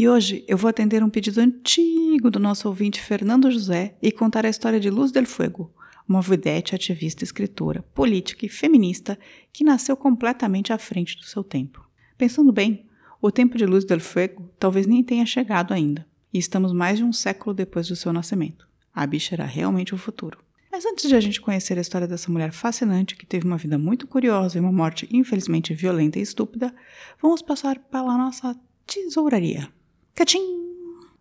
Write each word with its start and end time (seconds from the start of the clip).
E 0.00 0.08
hoje 0.08 0.42
eu 0.48 0.56
vou 0.56 0.70
atender 0.70 1.04
um 1.04 1.10
pedido 1.10 1.42
antigo 1.42 2.30
do 2.30 2.40
nosso 2.40 2.66
ouvinte 2.66 2.98
Fernando 2.98 3.50
José 3.50 3.98
e 4.00 4.10
contar 4.10 4.46
a 4.46 4.48
história 4.48 4.80
de 4.80 4.88
Luz 4.88 5.12
del 5.12 5.26
Fuego, 5.26 5.70
uma 6.08 6.22
vedete, 6.22 6.74
ativista, 6.74 7.22
escritora, 7.22 7.82
política 7.92 8.46
e 8.46 8.48
feminista 8.48 9.18
que 9.52 9.62
nasceu 9.62 9.94
completamente 9.98 10.72
à 10.72 10.78
frente 10.78 11.18
do 11.18 11.24
seu 11.24 11.44
tempo. 11.44 11.86
Pensando 12.16 12.50
bem, 12.50 12.86
o 13.20 13.30
tempo 13.30 13.58
de 13.58 13.66
Luz 13.66 13.84
del 13.84 14.00
Fuego 14.00 14.50
talvez 14.58 14.86
nem 14.86 15.04
tenha 15.04 15.26
chegado 15.26 15.74
ainda, 15.74 16.06
e 16.32 16.38
estamos 16.38 16.72
mais 16.72 16.96
de 16.96 17.04
um 17.04 17.12
século 17.12 17.52
depois 17.52 17.86
do 17.86 17.94
seu 17.94 18.10
nascimento. 18.10 18.66
A 18.94 19.06
bicha 19.06 19.34
era 19.34 19.44
realmente 19.44 19.94
o 19.94 19.98
futuro. 19.98 20.38
Mas 20.72 20.86
antes 20.86 21.10
de 21.10 21.14
a 21.14 21.20
gente 21.20 21.42
conhecer 21.42 21.76
a 21.76 21.82
história 21.82 22.08
dessa 22.08 22.32
mulher 22.32 22.52
fascinante 22.52 23.16
que 23.16 23.26
teve 23.26 23.46
uma 23.46 23.58
vida 23.58 23.76
muito 23.76 24.06
curiosa 24.06 24.56
e 24.56 24.62
uma 24.62 24.72
morte 24.72 25.06
infelizmente 25.12 25.74
violenta 25.74 26.18
e 26.18 26.22
estúpida, 26.22 26.74
vamos 27.20 27.42
passar 27.42 27.78
pela 27.78 28.16
nossa 28.16 28.58
tesouraria. 28.86 29.68
Cachim! 30.14 30.60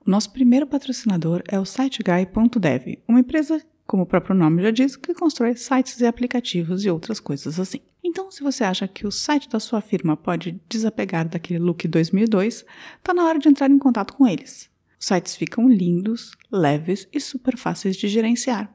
O 0.06 0.10
nosso 0.10 0.32
primeiro 0.32 0.66
patrocinador 0.66 1.44
é 1.48 1.60
o 1.60 1.66
SiteGuy.dev, 1.66 3.00
uma 3.08 3.20
empresa, 3.20 3.62
como 3.86 4.04
o 4.04 4.06
próprio 4.06 4.36
nome 4.36 4.64
já 4.64 4.72
diz, 4.72 4.96
que 4.96 5.14
constrói 5.14 5.56
sites 5.56 6.00
e 6.02 6.06
aplicativos 6.06 6.84
e 6.84 6.90
outras 6.90 7.20
coisas 7.20 7.60
assim. 7.60 7.80
Então, 8.04 8.32
se 8.32 8.42
você 8.42 8.64
acha 8.64 8.88
que 8.88 9.06
o 9.06 9.12
site 9.12 9.50
da 9.50 9.60
sua 9.60 9.82
firma 9.82 10.18
pode 10.18 10.60
desapegar 10.68 11.28
daquele 11.28 11.60
look 11.60 11.88
2002, 11.88 12.66
tá 13.04 13.14
na 13.14 13.26
hora 13.26 13.40
de 13.40 13.48
entrar 13.48 13.70
em 13.70 13.78
contato 13.78 14.14
com 14.14 14.28
eles. 14.28 14.70
Os 15.00 15.06
sites 15.06 15.36
ficam 15.36 15.70
lindos, 15.70 16.32
leves 16.52 17.08
e 17.14 17.20
super 17.20 17.56
fáceis 17.56 17.96
de 17.96 18.08
gerenciar. 18.08 18.74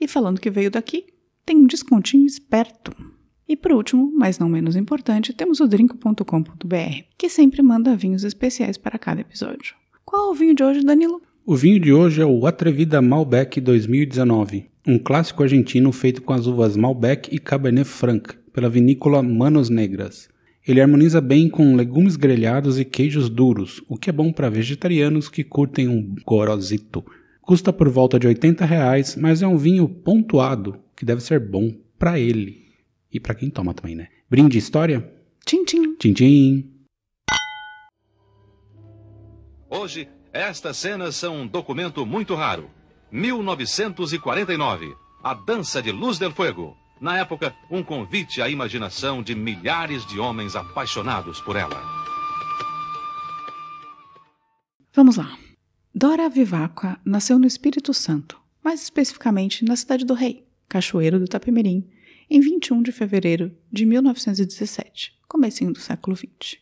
E 0.00 0.08
falando 0.08 0.40
que 0.40 0.50
veio 0.50 0.70
daqui, 0.70 1.06
tem 1.46 1.56
um 1.56 1.66
descontinho 1.66 2.26
esperto. 2.26 2.92
E 3.48 3.56
por 3.56 3.72
último, 3.72 4.12
mas 4.16 4.38
não 4.38 4.48
menos 4.48 4.76
importante, 4.76 5.32
temos 5.32 5.60
o 5.60 5.66
drinco.com.br, 5.66 7.02
que 7.18 7.28
sempre 7.28 7.62
manda 7.62 7.96
vinhos 7.96 8.24
especiais 8.24 8.78
para 8.78 8.98
cada 8.98 9.20
episódio. 9.20 9.74
Qual 10.04 10.28
é 10.28 10.30
o 10.30 10.34
vinho 10.34 10.54
de 10.54 10.62
hoje, 10.62 10.84
Danilo? 10.84 11.20
O 11.44 11.56
vinho 11.56 11.80
de 11.80 11.92
hoje 11.92 12.22
é 12.22 12.24
o 12.24 12.46
Atrevida 12.46 13.02
Malbec 13.02 13.60
2019, 13.60 14.66
um 14.86 14.98
clássico 14.98 15.42
argentino 15.42 15.90
feito 15.90 16.22
com 16.22 16.32
as 16.32 16.46
uvas 16.46 16.76
Malbec 16.76 17.34
e 17.34 17.38
Cabernet 17.38 17.88
Franc, 17.88 18.34
pela 18.52 18.68
vinícola 18.68 19.22
Manos 19.22 19.68
Negras. 19.68 20.28
Ele 20.66 20.80
harmoniza 20.80 21.20
bem 21.20 21.48
com 21.48 21.74
legumes 21.74 22.14
grelhados 22.14 22.78
e 22.78 22.84
queijos 22.84 23.28
duros, 23.28 23.82
o 23.88 23.96
que 23.96 24.08
é 24.08 24.12
bom 24.12 24.32
para 24.32 24.48
vegetarianos 24.48 25.28
que 25.28 25.42
curtem 25.42 25.88
um 25.88 26.14
gorosito. 26.24 27.04
Custa 27.40 27.72
por 27.72 27.88
volta 27.88 28.20
de 28.20 28.28
80 28.28 28.64
reais, 28.64 29.16
mas 29.16 29.42
é 29.42 29.46
um 29.46 29.58
vinho 29.58 29.88
pontuado, 29.88 30.76
que 30.94 31.04
deve 31.04 31.20
ser 31.20 31.40
bom 31.40 31.74
para 31.98 32.20
ele. 32.20 32.61
E 33.12 33.20
para 33.20 33.34
quem 33.34 33.50
toma 33.50 33.74
também, 33.74 33.94
né? 33.94 34.08
Brinde 34.28 34.56
história? 34.56 35.12
Tchim, 35.44 35.64
tchim. 35.64 35.96
Tchim, 35.96 36.12
tchim. 36.14 36.72
Hoje, 39.68 40.08
estas 40.32 40.76
cenas 40.78 41.16
são 41.16 41.42
um 41.42 41.46
documento 41.46 42.06
muito 42.06 42.34
raro. 42.34 42.70
1949. 43.10 44.94
A 45.22 45.34
Dança 45.34 45.82
de 45.82 45.92
Luz 45.92 46.18
del 46.18 46.32
Fuego. 46.32 46.76
Na 47.00 47.18
época, 47.18 47.54
um 47.70 47.82
convite 47.82 48.40
à 48.40 48.48
imaginação 48.48 49.22
de 49.22 49.34
milhares 49.34 50.06
de 50.06 50.18
homens 50.18 50.56
apaixonados 50.56 51.40
por 51.40 51.56
ela. 51.56 51.82
Vamos 54.94 55.16
lá. 55.16 55.36
Dora 55.94 56.28
Viváqua 56.28 56.98
nasceu 57.04 57.38
no 57.38 57.46
Espírito 57.46 57.92
Santo, 57.92 58.40
mais 58.64 58.82
especificamente 58.82 59.64
na 59.64 59.76
cidade 59.76 60.04
do 60.04 60.14
Rei, 60.14 60.46
Cachoeiro 60.68 61.18
do 61.18 61.24
Itapemirim, 61.24 61.86
em 62.32 62.40
21 62.40 62.80
de 62.80 62.90
fevereiro 62.92 63.52
de 63.70 63.84
1917, 63.84 65.12
comecinho 65.28 65.70
do 65.70 65.78
século 65.78 66.16
XX. 66.16 66.56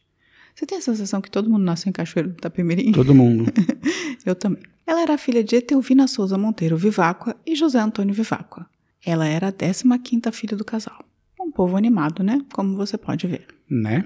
Você 0.52 0.66
tem 0.66 0.78
a 0.78 0.80
sensação 0.80 1.20
que 1.20 1.30
todo 1.30 1.48
mundo 1.48 1.62
nasce 1.62 1.88
em 1.88 1.92
Cachoeiro 1.92 2.30
do 2.30 2.38
Itapemirim? 2.38 2.90
Todo 2.90 3.14
mundo. 3.14 3.44
Eu 4.26 4.34
também. 4.34 4.64
Ela 4.84 5.02
era 5.02 5.16
filha 5.16 5.44
de 5.44 5.54
Etelvina 5.54 6.08
Souza 6.08 6.36
Monteiro 6.36 6.76
Viváqua 6.76 7.36
e 7.46 7.54
José 7.54 7.78
Antônio 7.78 8.12
Viváqua. 8.12 8.68
Ela 9.06 9.28
era 9.28 9.48
a 9.48 9.52
15ª 9.52 10.32
filha 10.32 10.56
do 10.56 10.64
casal. 10.64 11.04
Um 11.40 11.52
povo 11.52 11.76
animado, 11.76 12.24
né? 12.24 12.44
Como 12.52 12.76
você 12.76 12.98
pode 12.98 13.28
ver. 13.28 13.46
Né? 13.70 14.04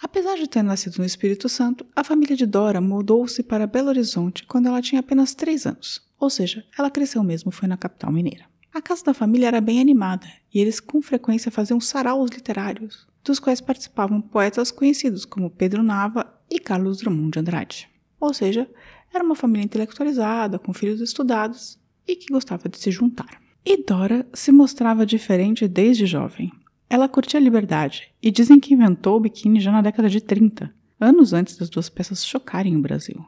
Apesar 0.00 0.36
de 0.36 0.48
ter 0.48 0.62
nascido 0.62 0.96
no 0.96 1.04
Espírito 1.04 1.46
Santo, 1.46 1.84
a 1.94 2.02
família 2.02 2.34
de 2.34 2.46
Dora 2.46 2.80
mudou-se 2.80 3.42
para 3.42 3.66
Belo 3.66 3.88
Horizonte 3.88 4.46
quando 4.46 4.66
ela 4.66 4.80
tinha 4.80 5.00
apenas 5.00 5.34
3 5.34 5.66
anos. 5.66 6.00
Ou 6.18 6.30
seja, 6.30 6.64
ela 6.78 6.90
cresceu 6.90 7.22
mesmo 7.22 7.52
foi 7.52 7.68
na 7.68 7.76
capital 7.76 8.10
mineira. 8.10 8.50
A 8.74 8.80
casa 8.80 9.04
da 9.04 9.12
família 9.12 9.48
era 9.48 9.60
bem 9.60 9.80
animada 9.82 10.26
e 10.52 10.58
eles 10.58 10.80
com 10.80 11.02
frequência 11.02 11.50
faziam 11.50 11.78
saraus 11.78 12.30
literários, 12.30 13.06
dos 13.22 13.38
quais 13.38 13.60
participavam 13.60 14.18
poetas 14.18 14.70
conhecidos 14.70 15.26
como 15.26 15.50
Pedro 15.50 15.82
Nava 15.82 16.32
e 16.50 16.58
Carlos 16.58 16.98
Drummond 16.98 17.32
de 17.32 17.38
Andrade. 17.38 17.90
Ou 18.18 18.32
seja, 18.32 18.66
era 19.12 19.22
uma 19.22 19.34
família 19.34 19.64
intelectualizada, 19.64 20.58
com 20.58 20.72
filhos 20.72 21.02
estudados 21.02 21.78
e 22.08 22.16
que 22.16 22.32
gostava 22.32 22.66
de 22.66 22.78
se 22.78 22.90
juntar. 22.90 23.42
E 23.62 23.84
Dora 23.84 24.26
se 24.32 24.50
mostrava 24.50 25.04
diferente 25.04 25.68
desde 25.68 26.06
jovem. 26.06 26.50
Ela 26.88 27.10
curtia 27.10 27.38
a 27.38 27.42
liberdade 27.42 28.10
e 28.22 28.30
dizem 28.30 28.58
que 28.58 28.72
inventou 28.72 29.18
o 29.18 29.20
biquíni 29.20 29.60
já 29.60 29.70
na 29.70 29.82
década 29.82 30.08
de 30.08 30.20
30, 30.20 30.74
anos 30.98 31.34
antes 31.34 31.58
das 31.58 31.68
duas 31.68 31.90
peças 31.90 32.24
chocarem 32.24 32.74
o 32.74 32.80
Brasil. 32.80 33.22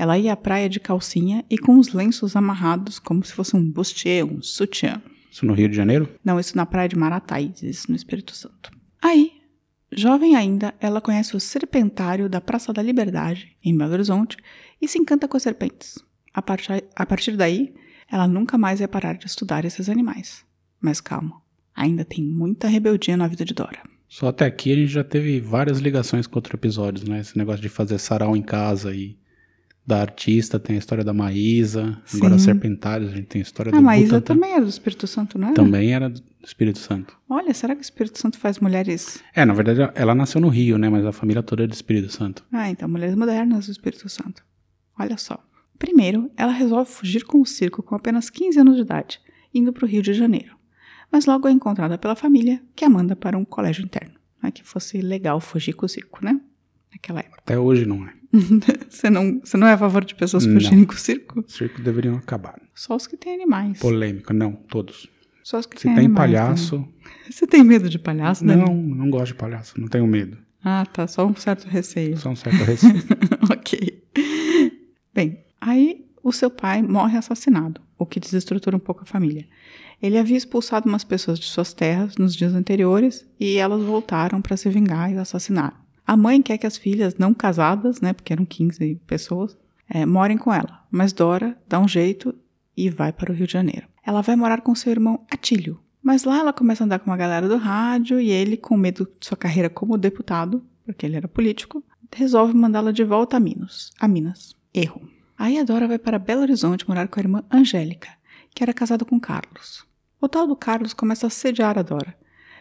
Ela 0.00 0.18
ia 0.18 0.32
à 0.32 0.36
praia 0.36 0.66
de 0.66 0.80
calcinha 0.80 1.44
e 1.50 1.58
com 1.58 1.78
os 1.78 1.92
lenços 1.92 2.34
amarrados 2.34 2.98
como 2.98 3.22
se 3.22 3.34
fosse 3.34 3.54
um 3.54 3.70
bustier, 3.70 4.24
um 4.24 4.40
sutiã. 4.40 5.02
Isso 5.30 5.44
no 5.44 5.52
Rio 5.52 5.68
de 5.68 5.76
Janeiro? 5.76 6.08
Não, 6.24 6.40
isso 6.40 6.56
na 6.56 6.64
praia 6.64 6.88
de 6.88 6.96
Marataízes, 6.96 7.80
isso 7.80 7.90
no 7.90 7.96
Espírito 7.96 8.34
Santo. 8.34 8.70
Aí, 9.02 9.30
jovem 9.92 10.36
ainda, 10.36 10.74
ela 10.80 11.02
conhece 11.02 11.36
o 11.36 11.40
serpentário 11.40 12.30
da 12.30 12.40
Praça 12.40 12.72
da 12.72 12.80
Liberdade, 12.80 13.54
em 13.62 13.76
Belo 13.76 13.92
Horizonte, 13.92 14.38
e 14.80 14.88
se 14.88 14.98
encanta 14.98 15.28
com 15.28 15.36
as 15.36 15.42
serpentes. 15.42 15.98
A 16.32 16.40
partir, 16.40 16.82
a 16.96 17.04
partir 17.04 17.36
daí, 17.36 17.74
ela 18.10 18.26
nunca 18.26 18.56
mais 18.56 18.80
ia 18.80 18.88
parar 18.88 19.18
de 19.18 19.26
estudar 19.26 19.66
esses 19.66 19.90
animais. 19.90 20.46
Mas 20.80 20.98
calma, 20.98 21.42
ainda 21.76 22.06
tem 22.06 22.24
muita 22.24 22.68
rebeldia 22.68 23.18
na 23.18 23.28
vida 23.28 23.44
de 23.44 23.52
Dora. 23.52 23.82
Só 24.08 24.28
até 24.28 24.46
aqui 24.46 24.72
a 24.72 24.76
gente 24.76 24.92
já 24.92 25.04
teve 25.04 25.38
várias 25.40 25.78
ligações 25.78 26.26
com 26.26 26.38
outros 26.38 26.54
episódios, 26.54 27.06
né? 27.06 27.20
Esse 27.20 27.36
negócio 27.36 27.60
de 27.60 27.68
fazer 27.68 27.98
sarau 27.98 28.34
em 28.34 28.40
casa 28.40 28.94
e 28.94 29.20
da 29.86 30.00
artista, 30.00 30.58
tem 30.58 30.76
a 30.76 30.78
história 30.78 31.02
da 31.02 31.12
Maísa, 31.12 32.00
Sim. 32.04 32.18
agora 32.18 32.38
Serpentários, 32.38 33.12
a 33.12 33.16
gente 33.16 33.26
tem 33.26 33.40
a 33.40 33.42
história 33.42 33.72
A 33.72 33.76
do 33.76 33.82
Maísa 33.82 34.20
também 34.20 34.52
era 34.52 34.62
do 34.62 34.68
Espírito 34.68 35.06
Santo, 35.06 35.38
não 35.38 35.48
era? 35.48 35.56
Também 35.56 35.92
era 35.92 36.08
do 36.08 36.22
Espírito 36.44 36.78
Santo. 36.78 37.16
Olha, 37.28 37.52
será 37.52 37.74
que 37.74 37.80
o 37.80 37.82
Espírito 37.82 38.18
Santo 38.18 38.38
faz 38.38 38.58
mulheres... 38.58 39.22
É, 39.34 39.44
na 39.44 39.52
verdade 39.52 39.80
ela 39.94 40.14
nasceu 40.14 40.40
no 40.40 40.48
Rio, 40.48 40.78
né? 40.78 40.88
Mas 40.88 41.04
a 41.04 41.12
família 41.12 41.42
toda 41.42 41.64
é 41.64 41.66
do 41.66 41.72
Espírito 41.72 42.10
Santo. 42.12 42.44
Ah, 42.52 42.70
então, 42.70 42.88
mulheres 42.88 43.16
modernas 43.16 43.66
do 43.66 43.72
Espírito 43.72 44.08
Santo. 44.08 44.44
Olha 44.98 45.16
só. 45.16 45.42
Primeiro, 45.78 46.30
ela 46.36 46.52
resolve 46.52 46.90
fugir 46.90 47.24
com 47.24 47.40
o 47.40 47.46
circo 47.46 47.82
com 47.82 47.94
apenas 47.94 48.28
15 48.28 48.60
anos 48.60 48.76
de 48.76 48.82
idade, 48.82 49.20
indo 49.52 49.72
para 49.72 49.84
o 49.84 49.88
Rio 49.88 50.02
de 50.02 50.12
Janeiro. 50.12 50.54
Mas 51.10 51.26
logo 51.26 51.48
é 51.48 51.50
encontrada 51.50 51.98
pela 51.98 52.14
família, 52.14 52.62
que 52.76 52.84
a 52.84 52.90
manda 52.90 53.16
para 53.16 53.36
um 53.36 53.44
colégio 53.44 53.84
interno. 53.84 54.14
Não 54.40 54.48
é 54.48 54.52
que 54.52 54.62
fosse 54.62 55.00
legal 55.00 55.40
fugir 55.40 55.72
com 55.72 55.86
o 55.86 55.88
circo, 55.88 56.24
né? 56.24 56.40
Naquela 56.92 57.20
época. 57.20 57.38
Até 57.38 57.58
hoje 57.58 57.86
não 57.86 58.06
é. 58.06 58.12
você, 58.88 59.10
não, 59.10 59.40
você 59.42 59.56
não 59.56 59.66
é 59.66 59.72
a 59.72 59.78
favor 59.78 60.04
de 60.04 60.14
pessoas 60.14 60.44
fugirem 60.44 60.84
com 60.84 60.92
o 60.94 60.98
circo? 60.98 61.44
Os 61.46 61.54
circos 61.54 61.82
deveriam 61.82 62.16
acabar. 62.16 62.60
Só 62.74 62.96
os 62.96 63.06
que 63.06 63.16
têm 63.16 63.34
animais. 63.34 63.78
Polêmica, 63.78 64.32
não, 64.32 64.52
todos. 64.52 65.08
Só 65.42 65.58
os 65.58 65.66
que 65.66 65.76
Se 65.76 65.84
têm 65.84 65.94
tem 65.94 66.04
animais, 66.06 66.30
palhaço. 66.30 66.78
né? 66.78 66.88
Você 67.30 67.46
tem 67.46 67.64
medo 67.64 67.88
de 67.88 67.98
palhaço, 67.98 68.44
né? 68.44 68.54
Não, 68.54 68.74
não 68.74 69.10
gosto 69.10 69.28
de 69.28 69.34
palhaço, 69.34 69.80
não 69.80 69.88
tenho 69.88 70.06
medo. 70.06 70.38
Ah, 70.62 70.84
tá. 70.86 71.06
Só 71.06 71.26
um 71.26 71.34
certo 71.34 71.66
receio. 71.66 72.16
Só 72.18 72.30
um 72.30 72.36
certo 72.36 72.62
receio. 72.64 72.94
ok. 73.50 74.04
Bem, 75.14 75.44
aí 75.60 76.06
o 76.22 76.32
seu 76.32 76.50
pai 76.50 76.82
morre 76.82 77.16
assassinado, 77.16 77.80
o 77.98 78.04
que 78.04 78.20
desestrutura 78.20 78.76
um 78.76 78.80
pouco 78.80 79.02
a 79.02 79.06
família. 79.06 79.46
Ele 80.02 80.18
havia 80.18 80.36
expulsado 80.36 80.88
umas 80.88 81.04
pessoas 81.04 81.38
de 81.38 81.46
suas 81.46 81.72
terras 81.72 82.16
nos 82.16 82.34
dias 82.34 82.54
anteriores 82.54 83.26
e 83.38 83.56
elas 83.56 83.82
voltaram 83.82 84.40
para 84.40 84.56
se 84.56 84.68
vingar 84.68 85.10
e 85.10 85.16
o 85.16 85.20
assassinaram. 85.20 85.76
A 86.10 86.16
mãe 86.16 86.42
quer 86.42 86.58
que 86.58 86.66
as 86.66 86.76
filhas 86.76 87.14
não 87.16 87.32
casadas, 87.32 88.00
né, 88.00 88.12
porque 88.12 88.32
eram 88.32 88.44
15 88.44 89.00
pessoas, 89.06 89.56
é, 89.88 90.04
morem 90.04 90.36
com 90.36 90.52
ela, 90.52 90.84
mas 90.90 91.12
Dora 91.12 91.56
dá 91.68 91.78
um 91.78 91.86
jeito 91.86 92.34
e 92.76 92.90
vai 92.90 93.12
para 93.12 93.30
o 93.30 93.32
Rio 93.32 93.46
de 93.46 93.52
Janeiro. 93.52 93.86
Ela 94.04 94.20
vai 94.20 94.34
morar 94.34 94.60
com 94.60 94.74
seu 94.74 94.90
irmão 94.90 95.24
Atílio, 95.30 95.80
mas 96.02 96.24
lá 96.24 96.40
ela 96.40 96.52
começa 96.52 96.82
a 96.82 96.84
andar 96.84 96.98
com 96.98 97.08
uma 97.08 97.16
galera 97.16 97.48
do 97.48 97.56
rádio 97.56 98.20
e 98.20 98.28
ele, 98.28 98.56
com 98.56 98.76
medo 98.76 99.04
de 99.20 99.24
sua 99.24 99.36
carreira 99.36 99.70
como 99.70 99.96
deputado, 99.96 100.66
porque 100.84 101.06
ele 101.06 101.14
era 101.14 101.28
político, 101.28 101.80
resolve 102.12 102.54
mandá-la 102.54 102.90
de 102.90 103.04
volta 103.04 103.36
a 103.36 103.40
Minas. 103.40 103.92
A 104.00 104.08
Minas. 104.08 104.56
Erro. 104.74 105.08
Aí 105.38 105.60
a 105.60 105.62
Dora 105.62 105.86
vai 105.86 105.96
para 106.00 106.18
Belo 106.18 106.42
Horizonte 106.42 106.88
morar 106.88 107.06
com 107.06 107.20
a 107.20 107.22
irmã 107.22 107.44
Angélica, 107.48 108.08
que 108.52 108.64
era 108.64 108.74
casado 108.74 109.06
com 109.06 109.20
Carlos. 109.20 109.86
O 110.20 110.26
tal 110.28 110.48
do 110.48 110.56
Carlos 110.56 110.92
começa 110.92 111.26
a 111.26 111.28
assediar 111.28 111.78
a 111.78 111.82
Dora, 111.82 112.18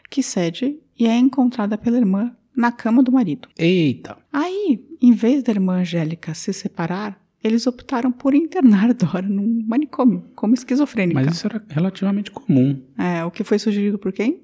que 0.07 0.21
cede 0.21 0.77
e 0.95 1.07
é 1.07 1.17
encontrada 1.17 1.79
pela 1.79 1.97
irmã 1.97 2.35
na 2.59 2.71
cama 2.71 3.01
do 3.01 3.11
marido. 3.11 3.47
Eita. 3.57 4.17
Aí, 4.31 4.85
em 5.01 5.13
vez 5.13 5.41
da 5.41 5.51
irmã 5.53 5.79
Angélica 5.79 6.33
se 6.33 6.51
separar, 6.51 7.19
eles 7.41 7.65
optaram 7.65 8.11
por 8.11 8.35
internar 8.35 8.93
Dora 8.95 9.27
num 9.27 9.63
manicômio, 9.65 10.25
como 10.35 10.53
esquizofrênica. 10.53 11.21
Mas 11.21 11.35
isso 11.35 11.47
era 11.47 11.63
relativamente 11.69 12.31
comum. 12.31 12.83
É, 12.97 13.23
o 13.23 13.31
que 13.31 13.45
foi 13.45 13.57
sugerido 13.57 13.97
por 13.97 14.11
quem? 14.11 14.43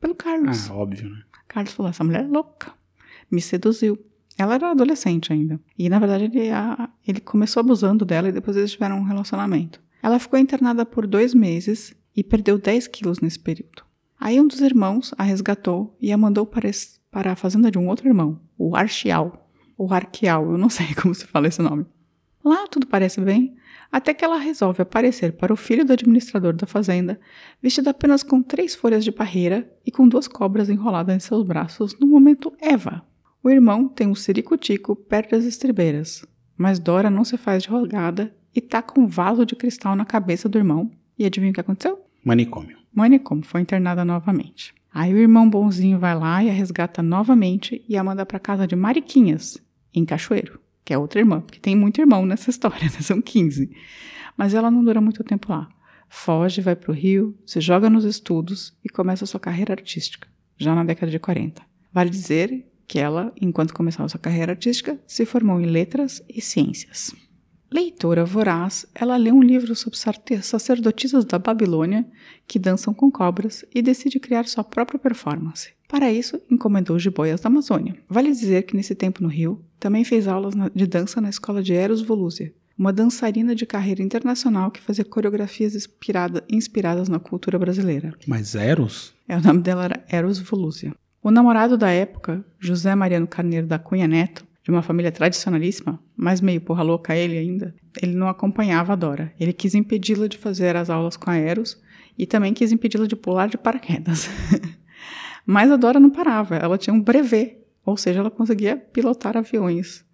Pelo 0.00 0.14
Carlos. 0.14 0.68
Ah, 0.68 0.74
óbvio, 0.74 1.08
né? 1.08 1.22
Carlos 1.46 1.72
falou: 1.72 1.90
essa 1.90 2.02
mulher 2.02 2.24
é 2.24 2.26
louca. 2.26 2.72
Me 3.30 3.40
seduziu. 3.40 3.96
Ela 4.36 4.54
era 4.54 4.70
adolescente 4.70 5.32
ainda. 5.32 5.60
E, 5.78 5.88
na 5.88 5.98
verdade, 5.98 6.24
ele, 6.24 6.50
a, 6.50 6.88
ele 7.06 7.20
começou 7.20 7.60
abusando 7.60 8.04
dela 8.04 8.28
e 8.28 8.32
depois 8.32 8.56
eles 8.56 8.72
tiveram 8.72 8.98
um 8.98 9.04
relacionamento. 9.04 9.80
Ela 10.02 10.18
ficou 10.18 10.38
internada 10.38 10.84
por 10.84 11.06
dois 11.06 11.34
meses 11.34 11.94
e 12.16 12.24
perdeu 12.24 12.58
10 12.58 12.88
quilos 12.88 13.20
nesse 13.20 13.38
período. 13.38 13.84
Aí 14.18 14.40
um 14.40 14.46
dos 14.46 14.60
irmãos 14.60 15.14
a 15.16 15.22
resgatou 15.22 15.96
e 16.00 16.12
a 16.12 16.16
mandou 16.16 16.46
para, 16.46 16.68
para 17.10 17.32
a 17.32 17.36
fazenda 17.36 17.70
de 17.70 17.78
um 17.78 17.88
outro 17.88 18.08
irmão, 18.08 18.40
o 18.56 18.76
Archial. 18.76 19.48
O 19.76 19.92
Arquial, 19.92 20.52
eu 20.52 20.58
não 20.58 20.68
sei 20.70 20.94
como 20.94 21.14
se 21.14 21.26
fala 21.26 21.48
esse 21.48 21.60
nome. 21.62 21.86
Lá 22.44 22.66
tudo 22.68 22.86
parece 22.86 23.20
bem, 23.20 23.54
até 23.92 24.14
que 24.14 24.24
ela 24.24 24.38
resolve 24.38 24.80
aparecer 24.80 25.32
para 25.32 25.52
o 25.52 25.56
filho 25.56 25.84
do 25.84 25.92
administrador 25.92 26.54
da 26.54 26.66
fazenda, 26.66 27.20
vestida 27.62 27.90
apenas 27.90 28.22
com 28.22 28.42
três 28.42 28.74
folhas 28.74 29.04
de 29.04 29.12
parreira 29.12 29.70
e 29.84 29.90
com 29.90 30.08
duas 30.08 30.26
cobras 30.26 30.70
enroladas 30.70 31.14
em 31.14 31.20
seus 31.20 31.44
braços, 31.44 31.98
no 31.98 32.06
momento 32.06 32.52
Eva. 32.60 33.04
O 33.42 33.50
irmão 33.50 33.88
tem 33.88 34.06
um 34.06 34.14
ciricutico 34.14 34.94
perto 34.94 35.32
das 35.32 35.44
estribeiras, 35.44 36.26
mas 36.56 36.78
Dora 36.78 37.10
não 37.10 37.24
se 37.24 37.36
faz 37.36 37.62
de 37.62 37.68
rogada 37.68 38.34
e 38.54 38.60
taca 38.60 38.98
um 38.98 39.06
vaso 39.06 39.44
de 39.44 39.56
cristal 39.56 39.96
na 39.96 40.04
cabeça 40.04 40.48
do 40.48 40.58
irmão. 40.58 40.90
E 41.18 41.24
adivinha 41.24 41.50
o 41.50 41.54
que 41.54 41.60
aconteceu? 41.60 42.02
Manicômio. 42.24 42.78
Manicômio 42.92 43.44
foi 43.44 43.60
internada 43.60 44.04
novamente. 44.04 44.74
Aí 44.92 45.14
o 45.14 45.18
irmão 45.18 45.48
bonzinho 45.48 45.98
vai 45.98 46.18
lá 46.18 46.42
e 46.42 46.50
a 46.50 46.52
resgata 46.52 47.02
novamente 47.02 47.84
e 47.88 47.96
a 47.96 48.04
manda 48.04 48.26
para 48.26 48.38
casa 48.38 48.66
de 48.66 48.74
Mariquinhas, 48.74 49.58
em 49.94 50.04
Cachoeiro 50.04 50.60
que 50.90 50.94
é 50.94 50.98
outra 50.98 51.20
irmã, 51.20 51.40
porque 51.40 51.60
tem 51.60 51.76
muito 51.76 52.00
irmão 52.00 52.26
nessa 52.26 52.50
história, 52.50 52.82
né? 52.82 52.90
são 53.00 53.22
15. 53.22 53.70
Mas 54.36 54.54
ela 54.54 54.72
não 54.72 54.82
dura 54.82 55.00
muito 55.00 55.22
tempo 55.22 55.52
lá. 55.52 55.68
Foge, 56.08 56.60
vai 56.60 56.74
para 56.74 56.90
o 56.90 56.94
Rio, 56.94 57.38
se 57.46 57.60
joga 57.60 57.88
nos 57.88 58.04
estudos 58.04 58.76
e 58.84 58.88
começa 58.88 59.24
sua 59.24 59.38
carreira 59.38 59.72
artística, 59.72 60.26
já 60.58 60.74
na 60.74 60.82
década 60.82 61.12
de 61.12 61.20
40. 61.20 61.62
Vale 61.92 62.10
dizer 62.10 62.66
que 62.88 62.98
ela, 62.98 63.32
enquanto 63.40 63.72
começava 63.72 64.08
sua 64.08 64.18
carreira 64.18 64.50
artística, 64.50 64.98
se 65.06 65.24
formou 65.24 65.60
em 65.60 65.66
letras 65.66 66.20
e 66.28 66.40
ciências. 66.40 67.14
Leitora 67.72 68.24
voraz, 68.24 68.84
ela 68.94 69.16
lê 69.16 69.30
um 69.30 69.42
livro 69.42 69.76
sobre 69.76 69.96
sacerdotisas 70.42 71.24
da 71.24 71.38
Babilônia 71.38 72.04
que 72.46 72.58
dançam 72.58 72.92
com 72.92 73.10
cobras 73.10 73.64
e 73.72 73.80
decide 73.80 74.18
criar 74.18 74.48
sua 74.48 74.64
própria 74.64 74.98
performance. 74.98 75.70
Para 75.86 76.12
isso, 76.12 76.40
encomendou 76.50 76.98
jiboias 76.98 77.40
da 77.40 77.48
Amazônia. 77.48 77.96
Vale 78.08 78.30
dizer 78.30 78.62
que 78.62 78.76
nesse 78.76 78.94
tempo 78.94 79.22
no 79.22 79.28
Rio, 79.28 79.64
também 79.78 80.04
fez 80.04 80.26
aulas 80.26 80.54
de 80.74 80.86
dança 80.86 81.20
na 81.20 81.30
escola 81.30 81.62
de 81.62 81.72
Eros 81.72 82.02
Volúzia, 82.02 82.52
uma 82.76 82.92
dançarina 82.92 83.54
de 83.54 83.66
carreira 83.66 84.02
internacional 84.02 84.70
que 84.70 84.80
fazia 84.80 85.04
coreografias 85.04 85.74
inspirada, 85.74 86.44
inspiradas 86.48 87.08
na 87.08 87.20
cultura 87.20 87.58
brasileira. 87.58 88.14
Mas 88.26 88.54
Eros? 88.54 89.14
É, 89.28 89.36
o 89.36 89.42
nome 89.42 89.62
dela 89.62 89.84
era 89.84 90.04
Eros 90.08 90.38
Volúzia. 90.40 90.94
O 91.22 91.30
namorado 91.30 91.76
da 91.76 91.90
época, 91.90 92.44
José 92.58 92.94
Mariano 92.94 93.26
Carneiro 93.26 93.66
da 93.66 93.78
Cunha 93.78 94.08
Neto, 94.08 94.46
de 94.62 94.70
uma 94.70 94.82
família 94.82 95.10
tradicionalíssima, 95.10 95.98
mas 96.16 96.40
meio 96.40 96.60
porra 96.60 96.82
louca 96.82 97.16
ele 97.16 97.36
ainda, 97.38 97.74
ele 98.00 98.14
não 98.14 98.28
acompanhava 98.28 98.92
a 98.92 98.96
Dora. 98.96 99.32
Ele 99.40 99.52
quis 99.52 99.74
impedi-la 99.74 100.26
de 100.26 100.36
fazer 100.36 100.76
as 100.76 100.90
aulas 100.90 101.16
com 101.16 101.30
a 101.30 101.36
Eros 101.36 101.80
e 102.18 102.26
também 102.26 102.52
quis 102.52 102.70
impedi-la 102.70 103.06
de 103.06 103.16
pular 103.16 103.48
de 103.48 103.56
paraquedas. 103.56 104.28
mas 105.46 105.70
a 105.70 105.76
Dora 105.76 105.98
não 105.98 106.10
parava, 106.10 106.56
ela 106.56 106.76
tinha 106.76 106.92
um 106.92 107.00
brevet, 107.00 107.58
ou 107.84 107.96
seja, 107.96 108.20
ela 108.20 108.30
conseguia 108.30 108.76
pilotar 108.76 109.36
aviões 109.36 110.04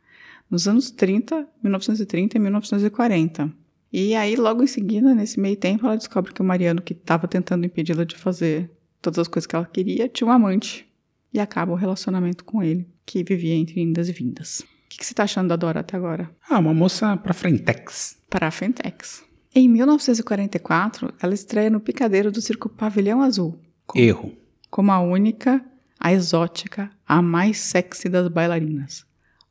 nos 0.48 0.68
anos 0.68 0.90
30, 0.92 1.46
1930 1.62 2.36
e 2.36 2.40
1940. 2.40 3.52
E 3.92 4.14
aí, 4.14 4.36
logo 4.36 4.62
em 4.62 4.66
seguida, 4.66 5.12
nesse 5.14 5.40
meio 5.40 5.56
tempo, 5.56 5.86
ela 5.86 5.96
descobre 5.96 6.32
que 6.32 6.40
o 6.40 6.44
Mariano, 6.44 6.82
que 6.82 6.92
estava 6.92 7.26
tentando 7.26 7.66
impedi-la 7.66 8.04
de 8.04 8.16
fazer 8.16 8.70
todas 9.02 9.18
as 9.18 9.28
coisas 9.28 9.46
que 9.46 9.56
ela 9.56 9.64
queria, 9.64 10.08
tinha 10.08 10.28
um 10.28 10.30
amante. 10.30 10.86
E 11.32 11.40
acaba 11.40 11.72
o 11.72 11.76
relacionamento 11.76 12.44
com 12.44 12.62
ele 12.62 12.86
que 13.06 13.22
vivia 13.22 13.54
entre 13.54 13.80
indas 13.80 14.08
e 14.08 14.12
vindas. 14.12 14.60
O 14.60 14.88
que, 14.88 14.98
que 14.98 15.06
você 15.06 15.12
está 15.12 15.22
achando 15.22 15.48
da 15.48 15.56
Dora 15.56 15.80
até 15.80 15.96
agora? 15.96 16.30
Ah, 16.48 16.58
uma 16.58 16.74
moça 16.74 17.16
para 17.16 17.32
frentex. 17.32 18.18
Para 18.28 18.50
frentex. 18.50 19.24
Em 19.54 19.68
1944, 19.68 21.14
ela 21.20 21.32
estreia 21.32 21.70
no 21.70 21.80
picadeiro 21.80 22.30
do 22.30 22.42
circo 22.42 22.68
Pavilhão 22.68 23.22
Azul. 23.22 23.58
Como, 23.86 24.04
Erro. 24.04 24.36
Como 24.68 24.92
a 24.92 25.00
única, 25.00 25.64
a 25.98 26.12
exótica, 26.12 26.90
a 27.06 27.22
mais 27.22 27.58
sexy 27.58 28.08
das 28.08 28.28
bailarinas. 28.28 29.06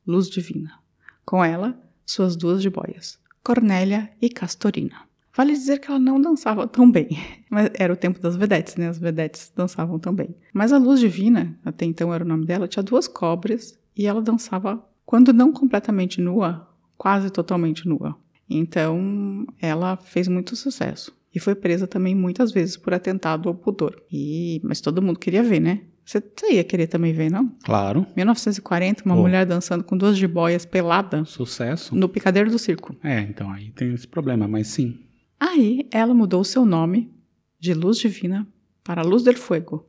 Luz 0.06 0.30
Divina. 0.30 0.80
Com 1.26 1.44
ela, 1.44 1.80
suas 2.06 2.36
duas 2.36 2.62
jiboias, 2.62 3.18
Cornélia 3.44 4.12
e 4.22 4.30
Castorina. 4.30 5.08
Vale 5.36 5.52
dizer 5.52 5.80
que 5.80 5.90
ela 5.90 6.00
não 6.00 6.22
dançava 6.22 6.66
tão 6.66 6.90
bem, 6.90 7.10
mas 7.50 7.70
era 7.74 7.92
o 7.92 7.98
tempo 7.98 8.20
das 8.20 8.36
vedetes, 8.36 8.76
né? 8.76 8.88
As 8.88 8.98
vedetes 8.98 9.52
dançavam 9.56 10.00
tão 10.00 10.14
bem. 10.14 10.34
Mas 10.54 10.72
a 10.72 10.78
Luz 10.78 11.00
Divina, 11.00 11.58
até 11.66 11.86
então 11.86 12.14
era 12.14 12.24
o 12.24 12.28
nome 12.28 12.46
dela, 12.46 12.68
tinha 12.68 12.84
duas 12.84 13.08
cobras 13.08 13.78
e 13.96 14.08
ela 14.08 14.22
dançava, 14.22 14.84
quando 15.06 15.34
não 15.34 15.52
completamente 15.52 16.22
nua, 16.22 16.68
quase 16.98 17.30
totalmente 17.30 17.88
nua. 17.88 18.16
Então, 18.50 19.46
ela 19.60 19.98
fez 19.98 20.28
muito 20.28 20.56
sucesso 20.56 21.16
e 21.34 21.40
foi 21.40 21.54
presa 21.54 21.86
também 21.86 22.16
muitas 22.16 22.52
vezes 22.52 22.78
por 22.78 22.94
atentado 22.94 23.50
ao 23.50 23.56
pudor. 23.56 24.02
E 24.12 24.62
mas 24.64 24.80
todo 24.80 25.02
mundo 25.02 25.20
queria 25.20 25.44
ver, 25.44 25.60
né? 25.60 25.82
Você, 26.06 26.22
você 26.22 26.54
ia 26.54 26.64
querer 26.64 26.88
também 26.88 27.12
ver, 27.14 27.32
não? 27.32 27.52
Claro. 27.64 28.06
1940, 28.16 29.04
uma 29.06 29.16
oh. 29.16 29.22
mulher 29.22 29.46
dançando 29.46 29.84
com 29.84 29.98
duas 29.98 30.16
jiboias 30.16 30.64
pelada. 30.64 31.26
Sucesso. 31.26 31.96
No 31.96 32.08
picadeiro 32.08 32.52
do 32.52 32.60
circo. 32.60 32.96
É, 33.04 33.22
então 33.22 33.52
aí 33.52 33.72
tem 33.72 33.92
esse 33.92 34.08
problema, 34.08 34.48
mas 34.48 34.68
sim. 34.68 35.00
Aí 35.40 35.88
ela 35.92 36.14
mudou 36.14 36.44
seu 36.44 36.66
nome 36.66 37.12
de 37.60 37.74
Luz 37.74 37.98
Divina 37.98 38.48
para 38.84 39.02
Luz 39.02 39.24
del 39.24 39.36
Fuego, 39.36 39.88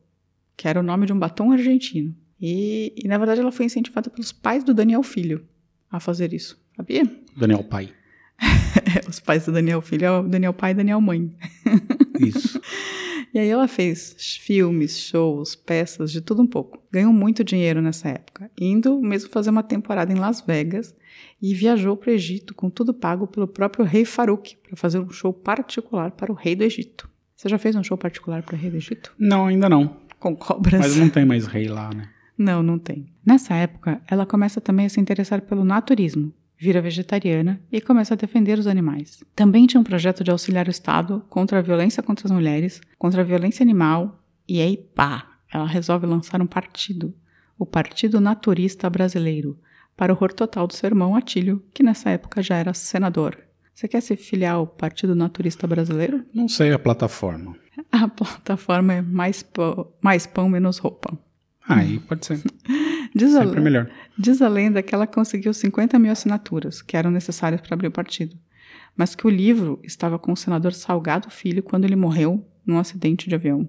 que 0.57 0.67
era 0.67 0.81
o 0.81 0.83
nome 0.83 1.07
de 1.07 1.13
um 1.13 1.19
batom 1.19 1.53
argentino. 1.53 2.15
E, 2.41 2.93
e, 2.97 3.09
na 3.09 3.17
verdade 3.17 3.41
ela 3.41 3.53
foi 3.53 3.67
incentivada 3.67 4.11
pelos 4.11 4.33
pais 4.33 4.63
do 4.63 4.75
Daniel 4.75 5.03
Filho 5.03 5.47
a 5.91 5.99
fazer 5.99 6.33
isso, 6.35 6.61
sabia? 6.77 7.05
Daniel 7.37 7.65
Pai. 7.65 7.93
Os 9.09 9.21
pais 9.21 9.47
do 9.47 9.53
Daniel 9.53 9.81
Filho 9.81 10.05
é 10.05 10.11
o 10.11 10.23
Daniel 10.23 10.53
Pai 10.53 10.73
e 10.73 10.75
Daniel 10.75 11.01
Mãe. 11.01 11.35
Isso. 12.21 12.61
e 13.37 13.39
aí 13.39 13.51
ela 13.51 13.69
fez 13.69 14.17
filmes, 14.41 14.99
shows, 14.99 15.55
peças, 15.55 16.11
de 16.11 16.23
tudo 16.23 16.41
um 16.41 16.47
pouco. 16.47 16.83
Ganhou 16.91 17.13
muito 17.13 17.45
dinheiro 17.45 17.83
nessa 17.83 18.09
época, 18.09 18.51
indo 18.59 18.99
mesmo 18.99 19.29
fazer 19.29 19.51
uma 19.51 19.63
temporada 19.63 20.11
em 20.11 20.17
Las 20.17 20.41
Vegas 20.41 20.97
e 21.43 21.53
viajou 21.53 21.99
para 21.99 22.13
o 22.13 22.15
Egito 22.15 22.55
com 22.55 22.71
tudo 22.71 22.95
pago 22.95 23.27
pelo 23.27 23.47
próprio 23.47 23.85
rei 23.85 24.07
Farouk 24.07 24.57
para 24.67 24.75
fazer 24.75 25.01
um 25.01 25.11
show 25.11 25.35
particular 25.35 26.13
para 26.13 26.33
o 26.33 26.35
rei 26.35 26.57
do 26.57 26.65
Egito. 26.65 27.11
Você 27.37 27.51
já 27.51 27.59
fez 27.59 27.77
um 27.77 27.83
show 27.83 27.99
particular 27.99 28.43
para 28.43 28.57
o 28.57 28.59
rei 28.59 28.71
do 28.71 28.79
Egito? 28.79 29.13
Não, 29.19 29.45
ainda 29.45 29.69
não. 29.69 29.99
Com 30.19 30.35
cobras. 30.35 30.81
Mas 30.81 30.97
não 30.97 31.11
tem 31.11 31.27
mais 31.27 31.47
rei 31.47 31.69
lá, 31.69 31.91
né? 31.95 32.09
Não, 32.39 32.63
não 32.63 32.79
tem. 32.79 33.07
Nessa 33.23 33.53
época, 33.55 34.01
ela 34.09 34.25
começa 34.25 34.63
também 34.63 34.87
a 34.87 34.89
se 34.89 34.99
interessar 34.99 35.43
pelo 35.43 35.63
naturismo, 35.63 36.33
vira 36.59 36.81
vegetariana 36.81 37.61
e 37.71 37.81
começa 37.81 38.15
a 38.15 38.17
defender 38.17 38.59
os 38.59 38.67
animais. 38.67 39.23
Também 39.35 39.67
tinha 39.67 39.81
um 39.81 39.85
projeto 39.85 40.25
de 40.25 40.31
auxiliar 40.31 40.67
o 40.67 40.71
Estado 40.71 41.25
contra 41.29 41.59
a 41.59 41.63
violência 41.63 42.03
contra 42.03 42.27
as 42.27 42.33
mulheres, 42.33 42.81
contra 42.99 43.21
a 43.21 43.25
violência 43.25 43.63
animal, 43.63 44.23
e 44.49 44.61
aí 44.61 44.77
pá, 44.77 45.39
ela 45.53 45.67
resolve 45.67 46.07
lançar 46.07 46.41
um 46.41 46.47
partido, 46.47 47.15
o 47.59 47.67
Partido 47.67 48.21
Naturista 48.21 48.89
Brasileiro, 48.89 49.59
para 49.97 50.13
o 50.13 50.17
horror 50.17 50.33
total 50.33 50.67
do 50.67 50.75
seu 50.75 50.89
irmão 50.89 51.17
Atílio, 51.17 51.65
que 51.73 51.83
nessa 51.83 52.11
época 52.11 52.43
já 52.43 52.57
era 52.57 52.75
senador. 52.75 53.39
Você 53.75 53.89
quer 53.89 54.01
se 54.01 54.17
filiar 54.17 54.55
ao 54.55 54.67
Partido 54.67 55.15
Naturista 55.15 55.67
Brasileiro? 55.67 56.25
Não 56.33 56.49
sei 56.49 56.73
a 56.73 56.79
plataforma. 56.79 57.57
A 57.93 58.09
plataforma 58.09 58.95
é 58.95 59.03
mais, 59.03 59.43
pão, 59.43 59.93
mais 60.01 60.27
pão, 60.27 60.49
menos 60.49 60.79
roupa. 60.79 61.17
Aí 61.69 61.99
pode 62.01 62.25
ser. 62.25 62.41
Diz 63.15 63.35
a, 63.35 63.45
Sempre 63.45 63.61
melhor. 63.61 63.91
Diz 64.19 64.41
a 64.43 64.49
lenda 64.49 64.83
que 64.83 64.95
ela 64.95 65.07
conseguiu 65.07 65.53
50 65.53 65.99
mil 65.99 66.13
assinaturas, 66.13 66.83
que 66.83 66.97
eram 66.97 67.11
necessárias 67.11 67.61
para 67.61 67.75
abrir 67.75 67.89
o 67.89 67.93
partido. 67.93 68.37
Mas 68.97 69.15
que 69.15 69.27
o 69.27 69.31
livro 69.31 69.79
estava 69.83 70.19
com 70.19 70.33
o 70.33 70.37
senador 70.37 70.73
Salgado 70.73 71.31
Filho 71.31 71.63
quando 71.63 71.85
ele 71.85 71.97
morreu 71.97 72.47
num 72.65 72.79
acidente 72.79 73.29
de 73.29 73.35
avião. 73.35 73.69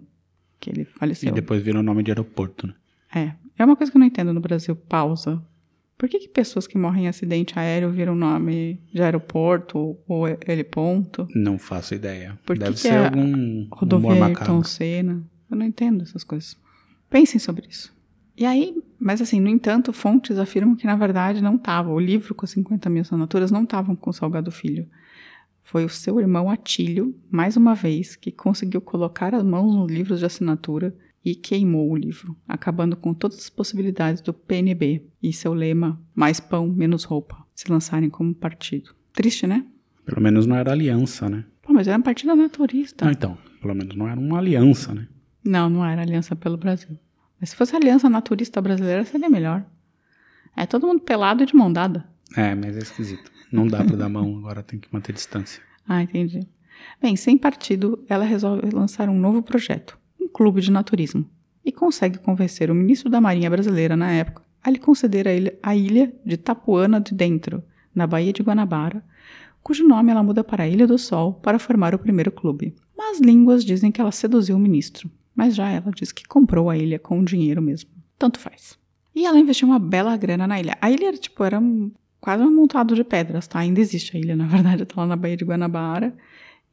Que 0.60 0.70
ele 0.70 0.86
faleceu. 0.86 1.30
E 1.30 1.32
depois 1.32 1.62
virou 1.62 1.84
nome 1.84 2.02
de 2.02 2.12
aeroporto, 2.12 2.68
né? 2.68 2.74
É. 3.14 3.34
É 3.60 3.66
uma 3.66 3.76
coisa 3.76 3.92
que 3.92 3.98
eu 3.98 4.00
não 4.00 4.08
entendo 4.08 4.34
no 4.34 4.40
Brasil. 4.40 4.76
Pausa. 4.76 5.42
Por 5.98 6.08
que, 6.08 6.20
que 6.20 6.28
pessoas 6.28 6.68
que 6.68 6.78
morrem 6.78 7.06
em 7.06 7.08
acidente 7.08 7.58
aéreo 7.58 7.90
viram 7.90 8.16
nome 8.16 8.80
de 8.94 9.02
aeroporto 9.02 9.98
ou 10.08 10.28
heliponto? 10.48 11.28
Não 11.36 11.58
faço 11.58 11.96
ideia. 11.96 12.38
Por 12.46 12.58
Deve 12.58 12.74
que 12.74 12.80
ser 12.82 12.90
que 12.90 12.96
é 12.96 13.06
algum 13.06 13.68
rodovia 13.72 14.26
Ayrton 14.26 14.64
Senna? 14.64 15.24
Eu 15.50 15.58
não 15.58 15.66
entendo 15.66 16.04
essas 16.04 16.24
coisas. 16.24 16.56
Pensem 17.10 17.40
sobre 17.40 17.68
isso. 17.68 17.97
E 18.38 18.46
aí, 18.46 18.76
mas 19.00 19.20
assim, 19.20 19.40
no 19.40 19.50
entanto, 19.50 19.92
fontes 19.92 20.38
afirmam 20.38 20.76
que 20.76 20.86
na 20.86 20.96
verdade 20.96 21.42
não 21.42 21.56
estava. 21.56 21.90
O 21.92 22.00
livro 22.00 22.36
com 22.36 22.46
50 22.46 22.88
mil 22.90 23.02
assinaturas 23.02 23.50
não 23.50 23.64
estavam 23.64 23.96
com 23.96 24.12
o 24.12 24.14
Salgado 24.14 24.52
Filho. 24.52 24.88
foi 25.64 25.84
o 25.84 25.90
seu 25.90 26.20
irmão 26.20 26.50
Atílio, 26.50 27.14
mais 27.30 27.58
uma 27.58 27.74
vez, 27.74 28.16
que 28.16 28.32
conseguiu 28.32 28.80
colocar 28.80 29.36
as 29.36 29.44
mãos 29.44 29.76
no 29.76 29.86
livro 29.86 30.16
de 30.16 30.24
assinatura 30.24 30.96
e 31.26 31.36
queimou 31.36 31.92
o 31.92 31.96
livro, 31.96 32.38
acabando 32.48 32.96
com 32.96 33.14
todas 33.14 33.38
as 33.38 33.50
possibilidades 33.50 34.22
do 34.22 34.34
PNB 34.34 35.04
e 35.22 35.34
seu 35.34 35.54
lema 35.54 36.00
mais 36.16 36.40
pão, 36.40 36.68
menos 36.70 37.04
roupa 37.04 37.46
se 37.54 37.70
lançarem 37.70 38.10
como 38.10 38.34
partido. 38.34 38.96
Triste, 39.12 39.46
né? 39.46 39.66
Pelo 40.06 40.22
menos 40.22 40.46
não 40.46 40.56
era 40.56 40.72
aliança, 40.72 41.28
né? 41.28 41.44
Pô, 41.62 41.74
mas 41.74 41.88
era 41.88 41.98
um 41.98 42.02
partido 42.02 42.34
naturista. 42.34 43.06
Ah, 43.06 43.12
então, 43.12 43.38
pelo 43.60 43.76
menos 43.76 43.94
não 43.96 44.08
era 44.08 44.18
uma 44.18 44.38
aliança, 44.38 44.94
né? 44.94 45.08
Não, 45.44 45.70
não 45.70 45.84
era 45.84 46.02
aliança 46.02 46.36
pelo 46.36 46.56
Brasil. 46.56 46.98
Mas 47.40 47.52
se 47.52 47.56
fosse 47.56 47.76
aliança 47.76 48.10
naturista 48.10 48.62
brasileira, 48.62 49.06
seria 49.06 49.30
melhor. 49.30 49.66
É 50.56 50.66
todo 50.66 50.88
mundo 50.88 51.02
pelado 51.02 51.44
e 51.44 51.46
de 51.46 51.56
mão 51.56 51.72
dada. 51.72 52.06
É, 52.36 52.56
mas 52.56 52.76
é 52.76 52.80
esquisito. 52.80 53.32
Não 53.52 53.68
dá 53.68 53.84
pra 53.84 53.96
dar 53.96 54.10
mão, 54.10 54.38
agora 54.38 54.64
tem 54.64 54.80
que 54.80 54.92
manter 54.92 55.14
distância. 55.14 55.62
Ah, 55.90 56.04
entendi. 56.04 56.46
Bem, 57.02 57.16
sem 57.16 57.38
partido, 57.38 58.04
ela 58.10 58.26
resolve 58.26 58.70
lançar 58.72 59.08
um 59.08 59.18
novo 59.18 59.42
projeto, 59.42 59.98
um 60.20 60.28
clube 60.28 60.60
de 60.60 60.70
naturismo, 60.70 61.26
e 61.64 61.72
consegue 61.72 62.18
convencer 62.18 62.70
o 62.70 62.76
ministro 62.76 63.10
da 63.10 63.22
Marinha 63.22 63.50
Brasileira 63.50 63.96
na 63.96 64.12
época 64.12 64.44
a 64.68 64.70
lhe 64.70 64.80
conceder 64.80 65.28
a 65.30 65.34
ilha, 65.34 65.58
a 65.64 65.76
ilha 65.78 66.14
de 66.26 66.36
Tapuana 66.36 67.00
de 67.00 67.14
Dentro, 67.14 67.64
na 67.96 68.06
Baía 68.06 68.34
de 68.34 68.44
Guanabara, 68.44 69.02
cujo 69.64 69.88
nome 69.88 70.12
ela 70.12 70.22
muda 70.22 70.44
para 70.44 70.68
Ilha 70.68 70.86
do 70.86 70.98
Sol 70.98 71.36
para 71.36 71.58
formar 71.58 71.96
o 71.96 72.00
primeiro 72.00 72.32
clube. 72.32 72.76
Mas 72.98 73.22
línguas 73.22 73.64
dizem 73.64 73.94
que 73.94 74.02
ela 74.02 74.12
seduziu 74.12 74.58
o 74.58 74.60
ministro, 74.60 75.10
mas 75.38 75.56
já 75.56 75.70
ela 75.70 75.92
diz 75.92 76.12
que 76.12 76.28
comprou 76.28 76.68
a 76.68 76.76
ilha 76.76 76.98
com 76.98 77.24
dinheiro 77.24 77.62
mesmo. 77.62 77.92
Tanto 78.18 78.40
faz. 78.40 78.78
E 79.16 79.24
ela 79.24 79.38
investiu 79.38 79.68
uma 79.68 79.78
bela 79.78 80.18
grana 80.18 80.48
na 80.48 80.60
ilha. 80.60 80.76
A 80.82 80.90
ilha, 80.90 81.14
tipo, 81.14 81.44
era 81.44 81.60
um, 81.60 81.92
quase 82.20 82.44
um 82.44 82.54
montado 82.54 82.96
de 82.96 83.04
pedras, 83.04 83.48
tá? 83.48 83.60
Ainda 83.60 83.80
existe 83.80 84.18
a 84.18 84.20
ilha, 84.20 84.36
na 84.36 84.48
verdade, 84.48 84.84
tá 84.90 85.00
lá 85.00 85.06
na 85.06 85.16
Baía 85.16 85.38
de 85.38 85.46
Guanabara. 85.46 86.18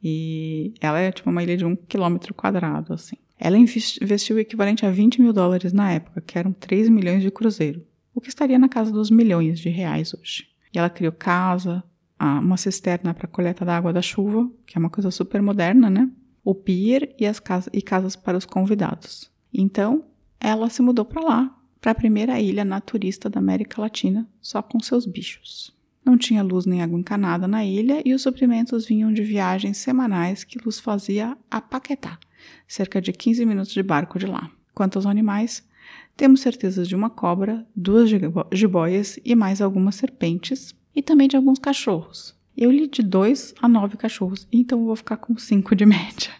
E 0.03 0.73
ela 0.81 0.99
é, 0.99 1.11
tipo, 1.11 1.29
uma 1.29 1.43
ilha 1.43 1.55
de 1.55 1.63
um 1.63 1.75
quilômetro 1.75 2.33
quadrado, 2.33 2.93
assim. 2.93 3.15
Ela 3.39 3.57
investiu 3.57 4.37
o 4.37 4.39
equivalente 4.39 4.85
a 4.85 4.89
20 4.89 5.21
mil 5.21 5.33
dólares 5.33 5.71
na 5.71 5.91
época, 5.91 6.21
que 6.21 6.37
eram 6.39 6.51
3 6.51 6.89
milhões 6.89 7.21
de 7.21 7.29
cruzeiro, 7.29 7.85
o 8.13 8.21
que 8.21 8.29
estaria 8.29 8.57
na 8.57 8.69
casa 8.69 8.91
dos 8.91 9.11
milhões 9.11 9.59
de 9.59 9.69
reais 9.69 10.13
hoje. 10.13 10.47
E 10.73 10.79
ela 10.79 10.89
criou 10.89 11.11
casa, 11.11 11.83
uma 12.19 12.57
cisterna 12.57 13.13
para 13.13 13.27
coleta 13.27 13.65
da 13.65 13.75
água 13.75 13.91
da 13.91 14.01
chuva, 14.01 14.49
que 14.65 14.77
é 14.77 14.79
uma 14.79 14.89
coisa 14.89 15.11
super 15.11 15.41
moderna, 15.41 15.89
né? 15.89 16.09
O 16.45 16.55
pier 16.55 17.13
e, 17.19 17.25
as 17.25 17.41
casas, 17.41 17.69
e 17.73 17.81
casas 17.81 18.15
para 18.15 18.37
os 18.37 18.45
convidados. 18.45 19.29
Então, 19.53 20.05
ela 20.39 20.69
se 20.69 20.81
mudou 20.81 21.03
para 21.03 21.21
lá, 21.21 21.57
para 21.81 21.91
a 21.91 21.95
primeira 21.95 22.39
ilha 22.39 22.63
naturista 22.63 23.29
da 23.29 23.39
América 23.39 23.81
Latina, 23.81 24.29
só 24.39 24.61
com 24.61 24.79
seus 24.79 25.05
bichos. 25.05 25.75
Não 26.05 26.15
tinha 26.15 26.43
luz 26.43 26.67
nem 26.67 26.83
água 26.83 26.99
encanada 26.99 27.47
na 27.47 27.65
ilha 27.65 27.99
e 28.05 28.13
os 28.13 28.21
suprimentos 28.21 28.85
vinham 28.85 29.11
de 29.11 29.23
viagens 29.23 29.77
semanais 29.77 30.43
que 30.43 30.59
Luz 30.63 30.79
fazia 30.79 31.35
a 31.49 31.59
Paquetá, 31.59 32.19
cerca 32.67 33.01
de 33.01 33.11
15 33.11 33.43
minutos 33.43 33.73
de 33.73 33.81
barco 33.81 34.19
de 34.19 34.27
lá. 34.27 34.51
Quanto 34.71 34.97
aos 34.97 35.07
animais, 35.07 35.67
temos 36.15 36.41
certeza 36.41 36.83
de 36.85 36.95
uma 36.95 37.09
cobra, 37.09 37.65
duas 37.75 38.07
jiboias 38.51 39.19
e 39.25 39.33
mais 39.33 39.61
algumas 39.61 39.95
serpentes, 39.95 40.75
e 40.95 41.01
também 41.01 41.27
de 41.27 41.35
alguns 41.35 41.57
cachorros. 41.57 42.35
Eu 42.57 42.71
li 42.71 42.87
de 42.87 43.03
dois 43.03 43.53
a 43.61 43.67
nove 43.67 43.97
cachorros, 43.97 44.47
então 44.51 44.79
eu 44.79 44.85
vou 44.85 44.95
ficar 44.95 45.17
com 45.17 45.37
cinco 45.37 45.75
de 45.75 45.85
média. 45.85 46.31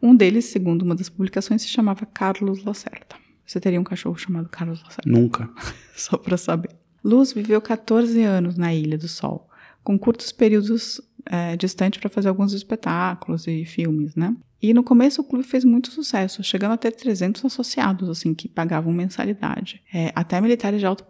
Um 0.00 0.14
deles, 0.14 0.46
segundo 0.46 0.82
uma 0.82 0.94
das 0.94 1.08
publicações, 1.08 1.62
se 1.62 1.68
chamava 1.68 2.06
Carlos 2.06 2.64
Lacerda. 2.64 3.16
Você 3.46 3.60
teria 3.60 3.80
um 3.80 3.84
cachorro 3.84 4.16
chamado 4.16 4.48
Carlos 4.48 4.82
Lacerda? 4.82 5.10
Nunca. 5.10 5.50
Só 5.96 6.16
para 6.16 6.36
saber. 6.36 6.70
Luz 7.02 7.32
viveu 7.32 7.60
14 7.60 8.22
anos 8.22 8.56
na 8.56 8.74
Ilha 8.74 8.96
do 8.96 9.08
Sol, 9.08 9.48
com 9.82 9.98
curtos 9.98 10.32
períodos 10.32 11.00
é, 11.26 11.56
distantes 11.56 12.00
para 12.00 12.08
fazer 12.08 12.28
alguns 12.28 12.52
espetáculos 12.52 13.46
e 13.46 13.64
filmes, 13.64 14.14
né? 14.14 14.34
E 14.64 14.72
no 14.72 14.82
começo 14.82 15.20
o 15.20 15.24
clube 15.24 15.44
fez 15.44 15.62
muito 15.62 15.90
sucesso, 15.90 16.42
chegando 16.42 16.72
a 16.72 16.78
ter 16.78 16.90
300 16.92 17.44
associados, 17.44 18.08
assim, 18.08 18.32
que 18.32 18.48
pagavam 18.48 18.94
mensalidade. 18.94 19.82
É, 19.92 20.10
até 20.14 20.40
militares 20.40 20.80
de 20.80 20.86
alta 20.86 21.04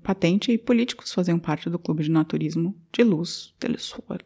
patente 0.00 0.52
e 0.52 0.56
políticos 0.56 1.12
faziam 1.12 1.36
parte 1.36 1.68
do 1.68 1.76
clube 1.76 2.04
de 2.04 2.10
naturismo 2.12 2.72
de 2.92 3.02
Luz 3.02 3.52
Telesfor. 3.58 4.20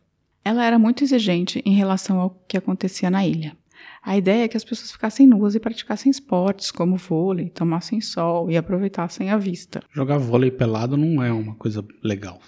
Ela 0.44 0.66
era 0.66 0.78
muito 0.78 1.02
exigente 1.02 1.62
em 1.64 1.72
relação 1.72 2.20
ao 2.20 2.38
que 2.46 2.58
acontecia 2.58 3.08
na 3.08 3.26
ilha. 3.26 3.56
A 4.02 4.18
ideia 4.18 4.44
é 4.44 4.48
que 4.48 4.56
as 4.58 4.64
pessoas 4.64 4.92
ficassem 4.92 5.26
nuas 5.26 5.54
e 5.54 5.60
praticassem 5.60 6.10
esportes 6.10 6.70
como 6.70 6.96
vôlei, 6.96 7.48
tomassem 7.48 8.02
sol 8.02 8.50
e 8.50 8.56
aproveitassem 8.58 9.30
a 9.30 9.38
vista. 9.38 9.82
Jogar 9.94 10.18
vôlei 10.18 10.50
pelado 10.50 10.94
não 10.94 11.22
é 11.22 11.32
uma 11.32 11.54
coisa 11.54 11.82
legal. 12.02 12.38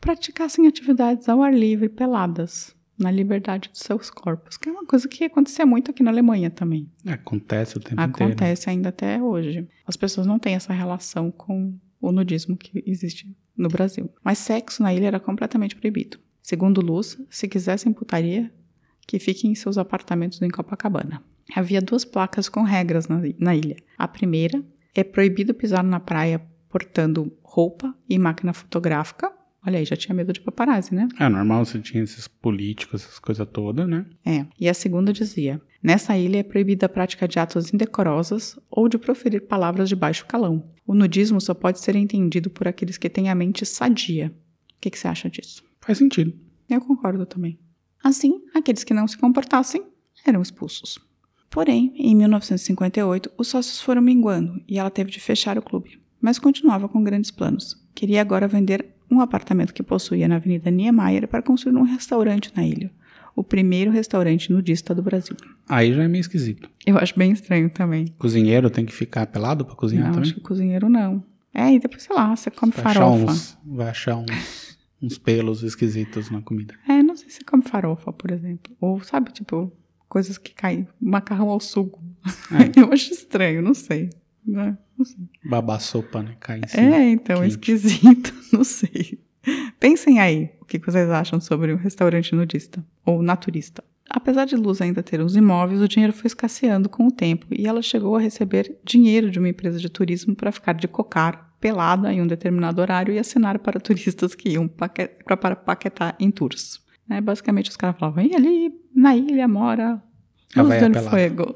Praticassem 0.00 0.66
atividades 0.66 1.28
ao 1.28 1.42
ar 1.42 1.52
livre, 1.52 1.90
peladas, 1.90 2.77
na 2.98 3.10
liberdade 3.10 3.68
dos 3.68 3.80
seus 3.80 4.10
corpos, 4.10 4.56
que 4.56 4.68
é 4.68 4.72
uma 4.72 4.84
coisa 4.84 5.06
que 5.06 5.24
acontecia 5.24 5.64
muito 5.64 5.90
aqui 5.90 6.02
na 6.02 6.10
Alemanha 6.10 6.50
também. 6.50 6.90
Acontece 7.06 7.76
o 7.76 7.80
tempo 7.80 8.00
Acontece 8.00 8.24
inteiro. 8.24 8.32
Acontece 8.32 8.70
ainda 8.70 8.88
até 8.88 9.22
hoje. 9.22 9.68
As 9.86 9.96
pessoas 9.96 10.26
não 10.26 10.38
têm 10.38 10.54
essa 10.54 10.72
relação 10.72 11.30
com 11.30 11.78
o 12.00 12.12
nudismo 12.12 12.56
que 12.56 12.82
existe 12.86 13.36
no 13.56 13.68
Brasil. 13.68 14.10
Mas 14.22 14.38
sexo 14.38 14.82
na 14.82 14.92
ilha 14.92 15.06
era 15.06 15.20
completamente 15.20 15.76
proibido. 15.76 16.18
Segundo 16.42 16.80
Luz, 16.80 17.18
se 17.28 17.46
quisessem 17.46 17.92
putaria, 17.92 18.52
que 19.06 19.18
fiquem 19.18 19.50
em 19.50 19.54
seus 19.54 19.78
apartamentos 19.78 20.40
em 20.42 20.50
Copacabana. 20.50 21.22
Havia 21.54 21.80
duas 21.80 22.04
placas 22.04 22.48
com 22.48 22.62
regras 22.62 23.08
na, 23.08 23.20
na 23.38 23.54
ilha. 23.54 23.76
A 23.96 24.06
primeira 24.06 24.62
é 24.94 25.02
proibido 25.02 25.54
pisar 25.54 25.82
na 25.82 25.98
praia 25.98 26.40
portando 26.68 27.32
roupa 27.42 27.94
e 28.08 28.18
máquina 28.18 28.52
fotográfica. 28.52 29.32
Olha 29.66 29.78
aí, 29.78 29.84
já 29.84 29.96
tinha 29.96 30.14
medo 30.14 30.32
de 30.32 30.40
paparazzi, 30.40 30.94
né? 30.94 31.08
É 31.18 31.28
normal, 31.28 31.64
você 31.64 31.78
tinha 31.80 32.02
esses 32.02 32.28
políticos, 32.28 33.04
essas 33.04 33.18
coisas 33.18 33.46
todas, 33.52 33.88
né? 33.88 34.06
É. 34.24 34.46
E 34.58 34.68
a 34.68 34.74
segunda 34.74 35.12
dizia: 35.12 35.60
Nessa 35.82 36.16
ilha 36.16 36.38
é 36.38 36.42
proibida 36.42 36.86
a 36.86 36.88
prática 36.88 37.28
de 37.28 37.38
atos 37.38 37.72
indecorosos 37.72 38.58
ou 38.70 38.88
de 38.88 38.98
proferir 38.98 39.46
palavras 39.46 39.88
de 39.88 39.96
baixo 39.96 40.26
calão. 40.26 40.70
O 40.86 40.94
nudismo 40.94 41.40
só 41.40 41.54
pode 41.54 41.80
ser 41.80 41.94
entendido 41.96 42.50
por 42.50 42.66
aqueles 42.66 42.98
que 42.98 43.08
têm 43.08 43.28
a 43.28 43.34
mente 43.34 43.64
sadia. 43.64 44.34
O 44.76 44.80
que, 44.80 44.90
que 44.90 44.98
você 44.98 45.08
acha 45.08 45.28
disso? 45.30 45.62
Faz 45.80 45.98
sentido. 45.98 46.32
Eu 46.68 46.80
concordo 46.80 47.26
também. 47.26 47.58
Assim, 48.02 48.42
aqueles 48.54 48.84
que 48.84 48.94
não 48.94 49.06
se 49.06 49.18
comportassem 49.18 49.82
eram 50.26 50.42
expulsos. 50.42 50.98
Porém, 51.50 51.92
em 51.96 52.14
1958, 52.14 53.32
os 53.36 53.48
sócios 53.48 53.80
foram 53.80 54.02
minguando 54.02 54.62
e 54.68 54.78
ela 54.78 54.90
teve 54.90 55.10
de 55.10 55.20
fechar 55.20 55.56
o 55.56 55.62
clube, 55.62 56.00
mas 56.20 56.38
continuava 56.38 56.88
com 56.88 57.02
grandes 57.02 57.30
planos. 57.30 57.76
Queria 57.94 58.20
agora 58.20 58.46
vender 58.46 58.94
um 59.10 59.20
apartamento 59.20 59.72
que 59.72 59.82
possuía 59.82 60.28
na 60.28 60.36
Avenida 60.36 60.70
Niemeyer 60.70 61.26
para 61.28 61.42
construir 61.42 61.76
um 61.76 61.82
restaurante 61.82 62.52
na 62.54 62.64
ilha, 62.64 62.90
o 63.34 63.42
primeiro 63.42 63.90
restaurante 63.90 64.52
nudista 64.52 64.94
do 64.94 65.02
Brasil. 65.02 65.36
Aí 65.68 65.92
já 65.92 66.02
é 66.02 66.08
meio 66.08 66.20
esquisito. 66.20 66.68
Eu 66.86 66.98
acho 66.98 67.18
bem 67.18 67.32
estranho 67.32 67.70
também. 67.70 68.06
Cozinheiro 68.18 68.70
tem 68.70 68.84
que 68.84 68.94
ficar 68.94 69.26
pelado 69.26 69.64
para 69.64 69.74
cozinhar 69.74 70.06
não, 70.06 70.14
também? 70.14 70.30
acho 70.30 70.34
que 70.34 70.40
cozinheiro 70.40 70.88
não. 70.88 71.22
É, 71.54 71.72
e 71.72 71.78
depois, 71.78 72.02
sei 72.02 72.14
lá, 72.14 72.34
você 72.34 72.50
come 72.50 72.72
vai 72.72 72.82
farofa. 72.82 73.24
Achar 73.24 73.32
uns, 73.32 73.58
vai 73.64 73.88
achar 73.88 74.16
uns 74.16 74.78
uns 75.00 75.18
pelos 75.18 75.62
esquisitos 75.62 76.30
na 76.30 76.42
comida. 76.42 76.74
É, 76.88 77.02
não 77.02 77.16
sei 77.16 77.30
se 77.30 77.44
come 77.44 77.62
farofa, 77.62 78.12
por 78.12 78.30
exemplo. 78.30 78.76
Ou, 78.80 79.02
sabe, 79.02 79.32
tipo, 79.32 79.72
coisas 80.08 80.38
que 80.38 80.52
caem. 80.54 80.86
Macarrão 81.00 81.50
ao 81.50 81.60
suco. 81.60 82.02
É. 82.50 82.72
Eu 82.80 82.92
acho 82.92 83.12
estranho, 83.12 83.62
não 83.62 83.74
sei. 83.74 84.10
Né? 84.46 84.76
Sei. 85.04 85.28
Babá 85.44 85.78
sopa, 85.78 86.22
né? 86.22 86.36
Cai 86.40 86.60
em 86.60 86.68
cima. 86.68 86.96
É, 86.96 87.10
então, 87.10 87.40
quente. 87.40 87.50
esquisito. 87.50 88.34
Não 88.52 88.64
sei. 88.64 89.20
Pensem 89.78 90.20
aí 90.20 90.50
o 90.60 90.64
que 90.64 90.78
vocês 90.78 91.08
acham 91.08 91.40
sobre 91.40 91.72
o 91.72 91.76
restaurante 91.76 92.34
nudista 92.34 92.84
ou 93.04 93.22
naturista. 93.22 93.82
Apesar 94.08 94.46
de 94.46 94.56
Luz 94.56 94.80
ainda 94.80 95.02
ter 95.02 95.20
os 95.20 95.36
imóveis, 95.36 95.80
o 95.80 95.88
dinheiro 95.88 96.12
foi 96.12 96.26
escasseando 96.26 96.88
com 96.88 97.06
o 97.06 97.10
tempo 97.10 97.46
e 97.50 97.66
ela 97.66 97.82
chegou 97.82 98.16
a 98.16 98.20
receber 98.20 98.78
dinheiro 98.82 99.30
de 99.30 99.38
uma 99.38 99.48
empresa 99.48 99.78
de 99.78 99.88
turismo 99.88 100.34
para 100.34 100.50
ficar 100.50 100.74
de 100.74 100.88
cocar 100.88 101.54
pelada 101.60 102.12
em 102.12 102.22
um 102.22 102.26
determinado 102.26 102.80
horário 102.80 103.12
e 103.12 103.18
assinar 103.18 103.58
para 103.58 103.80
turistas 103.80 104.34
que 104.34 104.50
iam 104.50 104.66
para 104.66 105.56
Paquetá 105.56 106.14
em 106.18 106.30
tours. 106.30 106.80
É, 107.10 107.20
basicamente, 107.20 107.70
os 107.70 107.76
caras 107.76 107.98
falavam, 107.98 108.24
e 108.24 108.34
ali 108.34 108.72
na 108.94 109.16
ilha 109.16 109.48
mora 109.48 110.02
Luz 110.56 110.80
del 110.80 111.02
Fuego. 111.02 111.54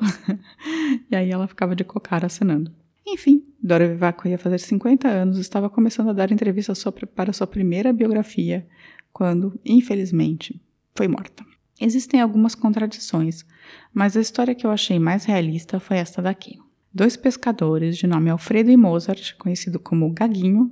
e 1.11 1.17
aí 1.17 1.31
ela 1.31 1.47
ficava 1.47 1.75
de 1.75 1.85
cocar 1.85 2.25
assinando. 2.25 2.73
Enfim, 3.07 3.45
Dora 3.63 3.89
Vivaco 3.89 4.29
ia 4.29 4.39
fazer 4.39 4.59
50 4.59 5.09
anos, 5.09 5.39
estava 5.39 5.69
começando 5.69 6.11
a 6.11 6.13
dar 6.13 6.31
entrevista 6.31 6.73
para 7.15 7.33
sua 7.33 7.47
primeira 7.47 7.93
biografia, 7.93 8.67
quando, 9.13 9.59
infelizmente, 9.65 10.61
foi 10.95 11.09
morta. 11.09 11.45
Existem 11.81 12.21
algumas 12.21 12.55
contradições, 12.55 13.45
mas 13.93 14.17
a 14.17 14.21
história 14.21 14.55
que 14.55 14.65
eu 14.67 14.71
achei 14.71 14.99
mais 14.99 15.25
realista 15.25 15.81
foi 15.81 15.97
esta 15.97 16.23
daqui. 16.23 16.59
Dois 16.95 17.17
pescadores, 17.17 17.97
de 17.97 18.07
nome 18.07 18.31
Alfredo 18.31 18.71
e 18.71 18.77
Mozart, 18.77 19.35
conhecido 19.37 19.81
como 19.81 20.13
Gaguinho, 20.13 20.71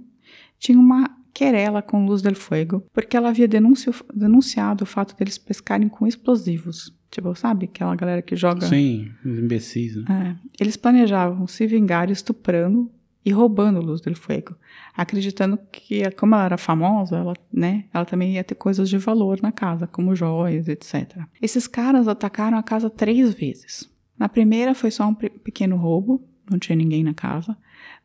tinham 0.58 0.80
uma 0.80 1.19
querela 1.32 1.82
com 1.82 2.06
Luz 2.06 2.22
del 2.22 2.34
Fuego 2.34 2.84
porque 2.92 3.16
ela 3.16 3.28
havia 3.28 3.48
denuncio, 3.48 3.94
denunciado 4.12 4.84
o 4.84 4.86
fato 4.86 5.16
deles 5.16 5.38
pescarem 5.38 5.88
com 5.88 6.06
explosivos. 6.06 6.94
Tipo, 7.10 7.34
sabe? 7.34 7.64
Aquela 7.64 7.96
galera 7.96 8.22
que 8.22 8.36
joga. 8.36 8.66
Sim, 8.66 9.10
os 9.24 9.38
imbecis, 9.38 9.96
né? 9.96 10.04
É, 10.38 10.62
eles 10.62 10.76
planejavam 10.76 11.46
se 11.46 11.66
vingar 11.66 12.08
estuprando 12.08 12.88
e 13.24 13.30
roubando 13.32 13.80
Luz 13.80 14.00
del 14.00 14.14
Fuego, 14.14 14.56
acreditando 14.96 15.58
que, 15.70 16.10
como 16.12 16.34
ela 16.34 16.44
era 16.44 16.56
famosa, 16.56 17.16
ela, 17.16 17.34
né, 17.52 17.84
ela 17.92 18.04
também 18.04 18.34
ia 18.34 18.44
ter 18.44 18.54
coisas 18.54 18.88
de 18.88 18.96
valor 18.96 19.40
na 19.42 19.52
casa, 19.52 19.86
como 19.86 20.14
joias, 20.14 20.68
etc. 20.68 21.18
Esses 21.40 21.66
caras 21.66 22.08
atacaram 22.08 22.56
a 22.56 22.62
casa 22.62 22.88
três 22.88 23.34
vezes. 23.34 23.90
Na 24.18 24.28
primeira 24.28 24.74
foi 24.74 24.90
só 24.90 25.06
um 25.06 25.14
pequeno 25.14 25.76
roubo, 25.76 26.22
não 26.50 26.58
tinha 26.58 26.76
ninguém 26.76 27.04
na 27.04 27.14
casa. 27.14 27.56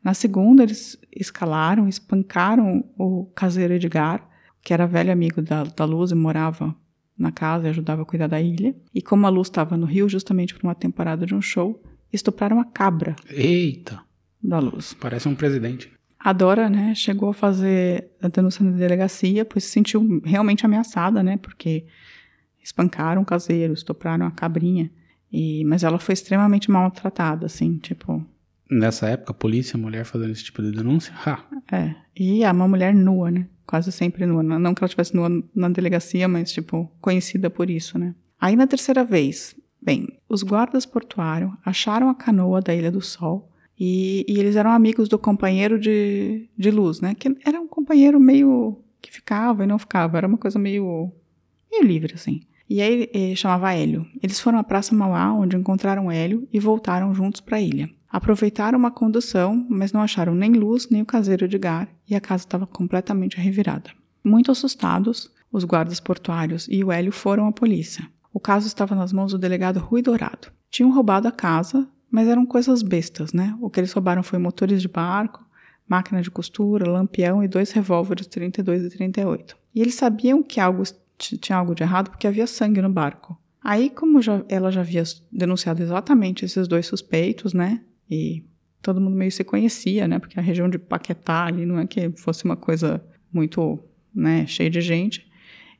Na 0.03 0.13
segunda, 0.13 0.63
eles 0.63 0.97
escalaram, 1.15 1.87
espancaram 1.87 2.83
o 2.97 3.25
caseiro 3.35 3.73
Edgar, 3.73 4.27
que 4.63 4.73
era 4.73 4.85
velho 4.85 5.11
amigo 5.11 5.41
da, 5.41 5.63
da 5.63 5.85
Luz 5.85 6.11
e 6.11 6.15
morava 6.15 6.75
na 7.17 7.31
casa 7.31 7.67
e 7.67 7.69
ajudava 7.69 8.01
a 8.01 8.05
cuidar 8.05 8.27
da 8.27 8.41
ilha. 8.41 8.75
E 8.93 9.01
como 9.01 9.25
a 9.25 9.29
Luz 9.29 9.47
estava 9.47 9.77
no 9.77 9.85
Rio 9.85 10.09
justamente 10.09 10.53
para 10.53 10.67
uma 10.67 10.75
temporada 10.75 11.25
de 11.25 11.33
um 11.33 11.41
show, 11.41 11.81
estupraram 12.11 12.59
a 12.59 12.65
cabra. 12.65 13.15
Eita! 13.29 14.01
Da 14.41 14.59
Luz. 14.59 14.93
Parece 14.93 15.27
um 15.27 15.35
presidente. 15.35 15.91
A 16.19 16.33
Dora, 16.33 16.69
né, 16.69 16.93
chegou 16.95 17.29
a 17.29 17.33
fazer 17.33 18.11
a 18.21 18.27
denúncia 18.27 18.65
na 18.65 18.71
delegacia, 18.71 19.45
pois 19.45 19.63
se 19.63 19.71
sentiu 19.71 20.21
realmente 20.23 20.65
ameaçada, 20.65 21.21
né, 21.21 21.37
porque 21.37 21.85
espancaram 22.63 23.21
o 23.21 23.25
caseiro, 23.25 23.73
estupraram 23.73 24.25
a 24.25 24.31
cabrinha. 24.31 24.91
E, 25.31 25.63
mas 25.65 25.83
ela 25.83 25.99
foi 25.99 26.13
extremamente 26.13 26.71
maltratada, 26.71 27.45
assim, 27.45 27.77
tipo, 27.77 28.25
Nessa 28.69 29.07
época, 29.07 29.33
polícia, 29.33 29.77
mulher 29.77 30.05
fazendo 30.05 30.31
esse 30.31 30.43
tipo 30.43 30.61
de 30.61 30.71
denúncia? 30.71 31.13
Ha. 31.25 31.43
É. 31.71 31.95
E 32.15 32.43
é 32.43 32.51
uma 32.51 32.67
mulher 32.67 32.93
nua, 32.93 33.29
né? 33.29 33.47
Quase 33.65 33.91
sempre 33.91 34.25
nua. 34.25 34.41
Não 34.41 34.73
que 34.73 34.83
ela 34.83 34.87
estivesse 34.87 35.15
nua 35.15 35.29
na 35.53 35.69
delegacia, 35.69 36.27
mas, 36.27 36.51
tipo, 36.51 36.91
conhecida 36.99 37.49
por 37.49 37.69
isso, 37.69 37.97
né? 37.97 38.15
Aí 38.39 38.55
na 38.55 38.67
terceira 38.67 39.03
vez, 39.03 39.55
bem, 39.81 40.19
os 40.27 40.43
guardas 40.43 40.85
portuários 40.85 41.51
acharam 41.65 42.09
a 42.09 42.15
canoa 42.15 42.61
da 42.61 42.73
Ilha 42.73 42.91
do 42.91 43.01
Sol 43.01 43.51
e, 43.79 44.25
e 44.27 44.39
eles 44.39 44.55
eram 44.55 44.71
amigos 44.71 45.09
do 45.09 45.17
companheiro 45.17 45.79
de, 45.79 46.49
de 46.57 46.71
luz, 46.71 47.01
né? 47.01 47.15
Que 47.15 47.35
era 47.45 47.59
um 47.59 47.67
companheiro 47.67 48.19
meio 48.19 48.79
que 49.01 49.11
ficava 49.11 49.63
e 49.63 49.67
não 49.67 49.77
ficava. 49.77 50.17
Era 50.17 50.27
uma 50.27 50.37
coisa 50.37 50.57
meio, 50.57 51.11
meio 51.71 51.83
livre, 51.83 52.13
assim. 52.15 52.41
E 52.69 52.81
aí 52.81 53.09
ele 53.13 53.35
chamava 53.35 53.73
Hélio. 53.73 54.07
Eles 54.23 54.39
foram 54.39 54.57
à 54.57 54.63
Praça 54.63 54.95
Mauá, 54.95 55.33
onde 55.33 55.55
encontraram 55.55 56.11
Hélio 56.11 56.47
e 56.51 56.59
voltaram 56.59 57.13
juntos 57.13 57.41
para 57.41 57.57
a 57.57 57.61
ilha. 57.61 57.89
Aproveitaram 58.15 58.79
uma 58.79 58.91
condução, 58.91 59.67
mas 59.69 59.91
não 59.91 59.99
acharam 59.99 60.33
nem 60.33 60.53
luz 60.53 60.87
nem 60.89 61.01
o 61.01 61.05
caseiro 61.05 61.43
Edgar 61.43 61.89
e 62.09 62.15
a 62.15 62.21
casa 62.21 62.45
estava 62.45 62.65
completamente 62.65 63.35
revirada. 63.35 63.89
Muito 64.23 64.49
assustados, 64.49 65.29
os 65.51 65.65
guardas 65.65 65.99
portuários 65.99 66.65
e 66.71 66.81
o 66.81 66.93
Hélio 66.93 67.11
foram 67.11 67.45
à 67.45 67.51
polícia. 67.51 68.09
O 68.31 68.39
caso 68.39 68.67
estava 68.67 68.95
nas 68.95 69.11
mãos 69.11 69.33
do 69.33 69.37
delegado 69.37 69.81
Rui 69.81 70.01
Dourado. 70.01 70.47
Tinham 70.71 70.93
roubado 70.93 71.27
a 71.27 71.31
casa, 71.31 71.85
mas 72.09 72.29
eram 72.29 72.45
coisas 72.45 72.81
bestas, 72.81 73.33
né? 73.33 73.53
O 73.59 73.69
que 73.69 73.81
eles 73.81 73.91
roubaram 73.91 74.23
foi 74.23 74.39
motores 74.39 74.81
de 74.81 74.87
barco, 74.87 75.45
máquina 75.85 76.21
de 76.21 76.31
costura, 76.31 76.89
lampião 76.89 77.43
e 77.43 77.49
dois 77.49 77.73
revólveres 77.73 78.27
32 78.27 78.85
e 78.85 78.89
38. 78.91 79.57
E 79.75 79.81
eles 79.81 79.95
sabiam 79.95 80.41
que 80.41 80.61
algo 80.61 80.83
tinha 81.17 81.57
algo 81.57 81.75
de 81.75 81.83
errado 81.83 82.11
porque 82.11 82.27
havia 82.27 82.47
sangue 82.47 82.81
no 82.81 82.89
barco. 82.89 83.37
Aí, 83.61 83.89
como 83.89 84.21
já, 84.21 84.41
ela 84.47 84.71
já 84.71 84.79
havia 84.79 85.03
denunciado 85.29 85.83
exatamente 85.83 86.45
esses 86.45 86.65
dois 86.65 86.85
suspeitos, 86.85 87.53
né? 87.53 87.81
E 88.09 88.43
todo 88.81 89.01
mundo 89.01 89.15
meio 89.15 89.31
se 89.31 89.43
conhecia, 89.43 90.07
né? 90.07 90.19
Porque 90.19 90.39
a 90.39 90.43
região 90.43 90.69
de 90.69 90.77
Paquetá 90.77 91.45
ali 91.45 91.65
não 91.65 91.79
é 91.79 91.87
que 91.87 92.11
fosse 92.11 92.45
uma 92.45 92.55
coisa 92.55 93.03
muito, 93.33 93.79
né, 94.13 94.45
cheia 94.45 94.69
de 94.69 94.79
gente. 94.81 95.27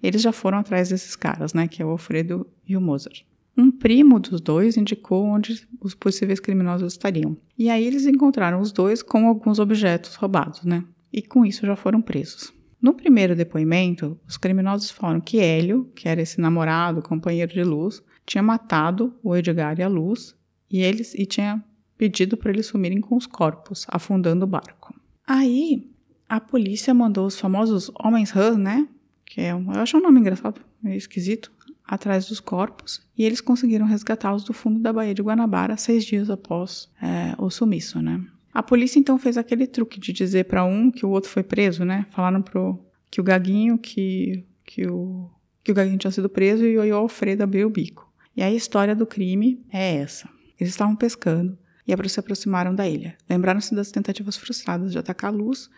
Eles 0.02 0.22
já 0.22 0.32
foram 0.32 0.58
atrás 0.58 0.90
desses 0.90 1.16
caras, 1.16 1.54
né? 1.54 1.68
Que 1.68 1.82
é 1.82 1.86
o 1.86 1.90
Alfredo 1.90 2.48
e 2.68 2.76
o 2.76 2.82
Mozart. 2.82 3.24
Um 3.58 3.72
primo 3.72 4.20
dos 4.20 4.42
dois 4.42 4.76
indicou 4.76 5.24
onde 5.26 5.66
os 5.80 5.96
possíveis 5.96 6.40
criminosos 6.40 6.94
estariam. 6.94 7.38
E 7.58 7.70
aí 7.70 7.86
eles 7.86 8.06
encontraram 8.06 8.60
os 8.60 8.72
dois 8.72 9.02
com 9.02 9.28
alguns 9.28 9.60
objetos 9.60 10.16
roubados, 10.16 10.64
né? 10.66 10.84
E 11.12 11.22
com 11.22 11.46
isso 11.46 11.66
já 11.66 11.76
foram 11.76 12.02
presos. 12.02 12.54
No 12.82 12.94
primeiro 12.94 13.36
depoimento, 13.36 14.20
os 14.28 14.36
criminosos 14.36 14.92
falaram 14.92 15.22
que 15.22 15.40
Hélio, 15.40 15.90
que 15.96 16.10
era 16.10 16.22
esse 16.22 16.42
namorado, 16.42 17.02
companheiro 17.02 17.54
de 17.54 17.64
Luz, 17.64 18.04
tinha 18.26 18.44
matado 18.44 19.16
o 19.24 19.36
Edgar 19.36 19.80
e 19.80 19.84
a 19.84 19.88
Luz 19.88 20.36
e 20.70 20.82
eles 20.82 21.16
e 21.16 21.26
tinha 21.26 21.64
pedido 21.98 22.36
para 22.38 22.52
eles 22.52 22.68
sumirem 22.68 23.02
com 23.02 23.16
os 23.16 23.26
corpos, 23.26 23.86
afundando 23.90 24.46
o 24.46 24.48
barco. 24.48 24.94
Aí, 25.26 25.90
a 26.28 26.40
polícia 26.40 26.94
mandou 26.94 27.26
os 27.26 27.40
famosos 27.40 27.92
homens 27.96 28.32
rãs, 28.32 28.58
né? 28.58 28.88
Que 29.26 29.42
é 29.42 29.56
um, 29.56 29.74
eu 29.74 29.82
acho 29.82 29.98
um 29.98 30.02
nome 30.02 30.20
engraçado, 30.20 30.62
meio 30.82 30.98
esquisito, 30.98 31.52
atrás 31.88 32.28
dos 32.28 32.40
corpos, 32.40 33.02
e 33.18 33.24
eles 33.24 33.42
conseguiram 33.42 33.86
resgatá-los 33.86 34.44
do 34.44 34.54
fundo 34.54 34.80
da 34.80 34.92
Baía 34.92 35.14
de 35.14 35.22
Guanabara 35.22 35.78
seis 35.78 36.04
dias 36.04 36.30
após 36.30 36.90
é, 37.02 37.36
o 37.38 37.50
sumiço, 37.50 38.02
né? 38.02 38.24
A 38.54 38.64
polícia 38.64 38.98
então 38.98 39.18
fez 39.18 39.38
aquele 39.38 39.68
truque 39.68 40.00
de 40.00 40.14
dizer 40.14 40.46
para 40.46 40.64
um 40.64 40.90
que 40.90 41.06
o 41.06 41.10
outro 41.10 41.30
foi 41.30 41.44
preso, 41.44 41.84
né? 41.84 42.06
Falaram 42.12 42.42
pro 42.42 42.80
que 43.12 43.20
o 43.20 43.24
Gaguinho 43.24 43.78
que 43.78 44.46
que 44.66 44.88
o 44.88 45.30
que 45.64 45.72
o 45.72 45.76
Gaguinho 45.76 45.98
tinha 45.98 46.12
sido 46.12 46.30
preso 46.30 46.64
e 46.64 46.78
o 46.78 46.96
Alfredo 46.96 47.44
abriu 47.44 47.68
o 47.68 47.72
bico. 47.72 48.10
E 48.36 48.42
a 48.42 48.52
história 48.52 48.96
do 48.96 49.06
crime 49.06 49.64
é 49.72 49.96
essa. 49.96 50.30
Eles 50.60 50.72
estavam 50.72 50.96
pescando 50.96 51.58
e 51.88 52.10
se 52.10 52.20
aproximaram 52.20 52.74
da 52.74 52.88
ilha. 52.88 53.16
Lembraram-se 53.30 53.76
das 53.76 53.92
tentativas 53.92 54.36
frustradas 54.36 54.92
de 54.92 54.98
atacar 54.98 55.32
a 55.32 55.36
luz 55.36 55.70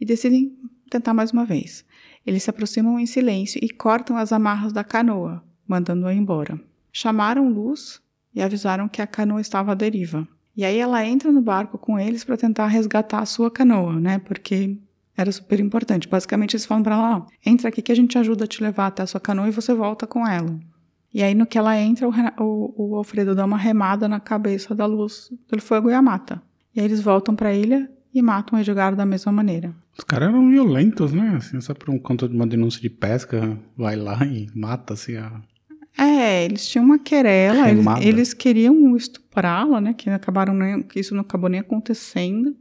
e 0.00 0.04
decidem 0.04 0.56
tentar 0.90 1.12
mais 1.12 1.32
uma 1.32 1.44
vez. 1.44 1.84
Eles 2.24 2.42
se 2.42 2.50
aproximam 2.50 2.98
em 2.98 3.06
silêncio 3.06 3.60
e 3.62 3.68
cortam 3.68 4.16
as 4.16 4.32
amarras 4.32 4.72
da 4.72 4.84
canoa, 4.84 5.42
mandando-a 5.66 6.14
embora. 6.14 6.60
Chamaram 6.92 7.48
Luz 7.48 8.00
e 8.34 8.42
avisaram 8.42 8.88
que 8.88 9.02
a 9.02 9.06
canoa 9.06 9.40
estava 9.40 9.72
à 9.72 9.74
deriva. 9.74 10.26
E 10.56 10.64
aí 10.64 10.78
ela 10.78 11.04
entra 11.04 11.30
no 11.30 11.42
barco 11.42 11.76
com 11.76 11.98
eles 11.98 12.24
para 12.24 12.36
tentar 12.36 12.66
resgatar 12.66 13.20
a 13.20 13.26
sua 13.26 13.50
canoa, 13.50 14.00
né? 14.00 14.18
Porque 14.18 14.78
era 15.16 15.30
super 15.30 15.60
importante. 15.60 16.08
Basicamente, 16.08 16.54
eles 16.54 16.66
falam 16.66 16.82
para 16.82 16.94
ela: 16.94 17.26
entra 17.44 17.68
aqui 17.68 17.82
que 17.82 17.92
a 17.92 17.96
gente 17.96 18.18
ajuda 18.18 18.44
a 18.44 18.48
te 18.48 18.62
levar 18.62 18.86
até 18.86 19.02
a 19.02 19.06
sua 19.06 19.20
canoa 19.20 19.48
e 19.48 19.52
você 19.52 19.74
volta 19.74 20.06
com 20.06 20.26
ela. 20.26 20.58
E 21.12 21.22
aí, 21.22 21.34
no 21.34 21.46
que 21.46 21.56
ela 21.56 21.78
entra, 21.78 22.08
o, 22.08 22.12
o, 22.38 22.90
o 22.90 22.96
Alfredo 22.96 23.34
dá 23.34 23.44
uma 23.44 23.56
remada 23.56 24.08
na 24.08 24.20
cabeça 24.20 24.74
da 24.74 24.86
luz 24.86 25.30
do 25.48 25.60
fogo 25.60 25.90
e 25.90 25.94
a 25.94 26.02
mata. 26.02 26.42
E 26.74 26.80
aí 26.80 26.86
eles 26.86 27.00
voltam 27.00 27.34
para 27.34 27.48
a 27.48 27.54
ilha 27.54 27.90
e 28.12 28.20
matam 28.20 28.58
o 28.58 28.62
Edgar 28.62 28.94
da 28.94 29.06
mesma 29.06 29.32
maneira. 29.32 29.74
Os 29.96 30.04
caras 30.04 30.28
eram 30.28 30.48
violentos, 30.48 31.12
né? 31.12 31.34
Assim, 31.36 31.60
só 31.60 31.72
por 31.74 31.90
um 31.90 31.98
conta 31.98 32.28
de 32.28 32.34
uma 32.34 32.46
denúncia 32.46 32.80
de 32.80 32.90
pesca, 32.90 33.58
vai 33.76 33.96
lá 33.96 34.24
e 34.26 34.48
mata, 34.54 34.94
assim, 34.94 35.16
a... 35.16 35.40
É, 35.98 36.44
eles 36.44 36.68
tinham 36.68 36.84
uma 36.84 36.98
querela, 36.98 37.70
eles, 37.70 37.86
eles, 38.02 38.34
queriam 38.34 38.94
estuprá-la, 38.94 39.80
né? 39.80 39.94
Que 39.94 40.10
acabaram 40.10 40.52
nem, 40.52 40.82
que 40.82 41.00
isso 41.00 41.14
não 41.14 41.22
acabou 41.22 41.48
nem 41.48 41.60
acontecendo. 41.60 42.54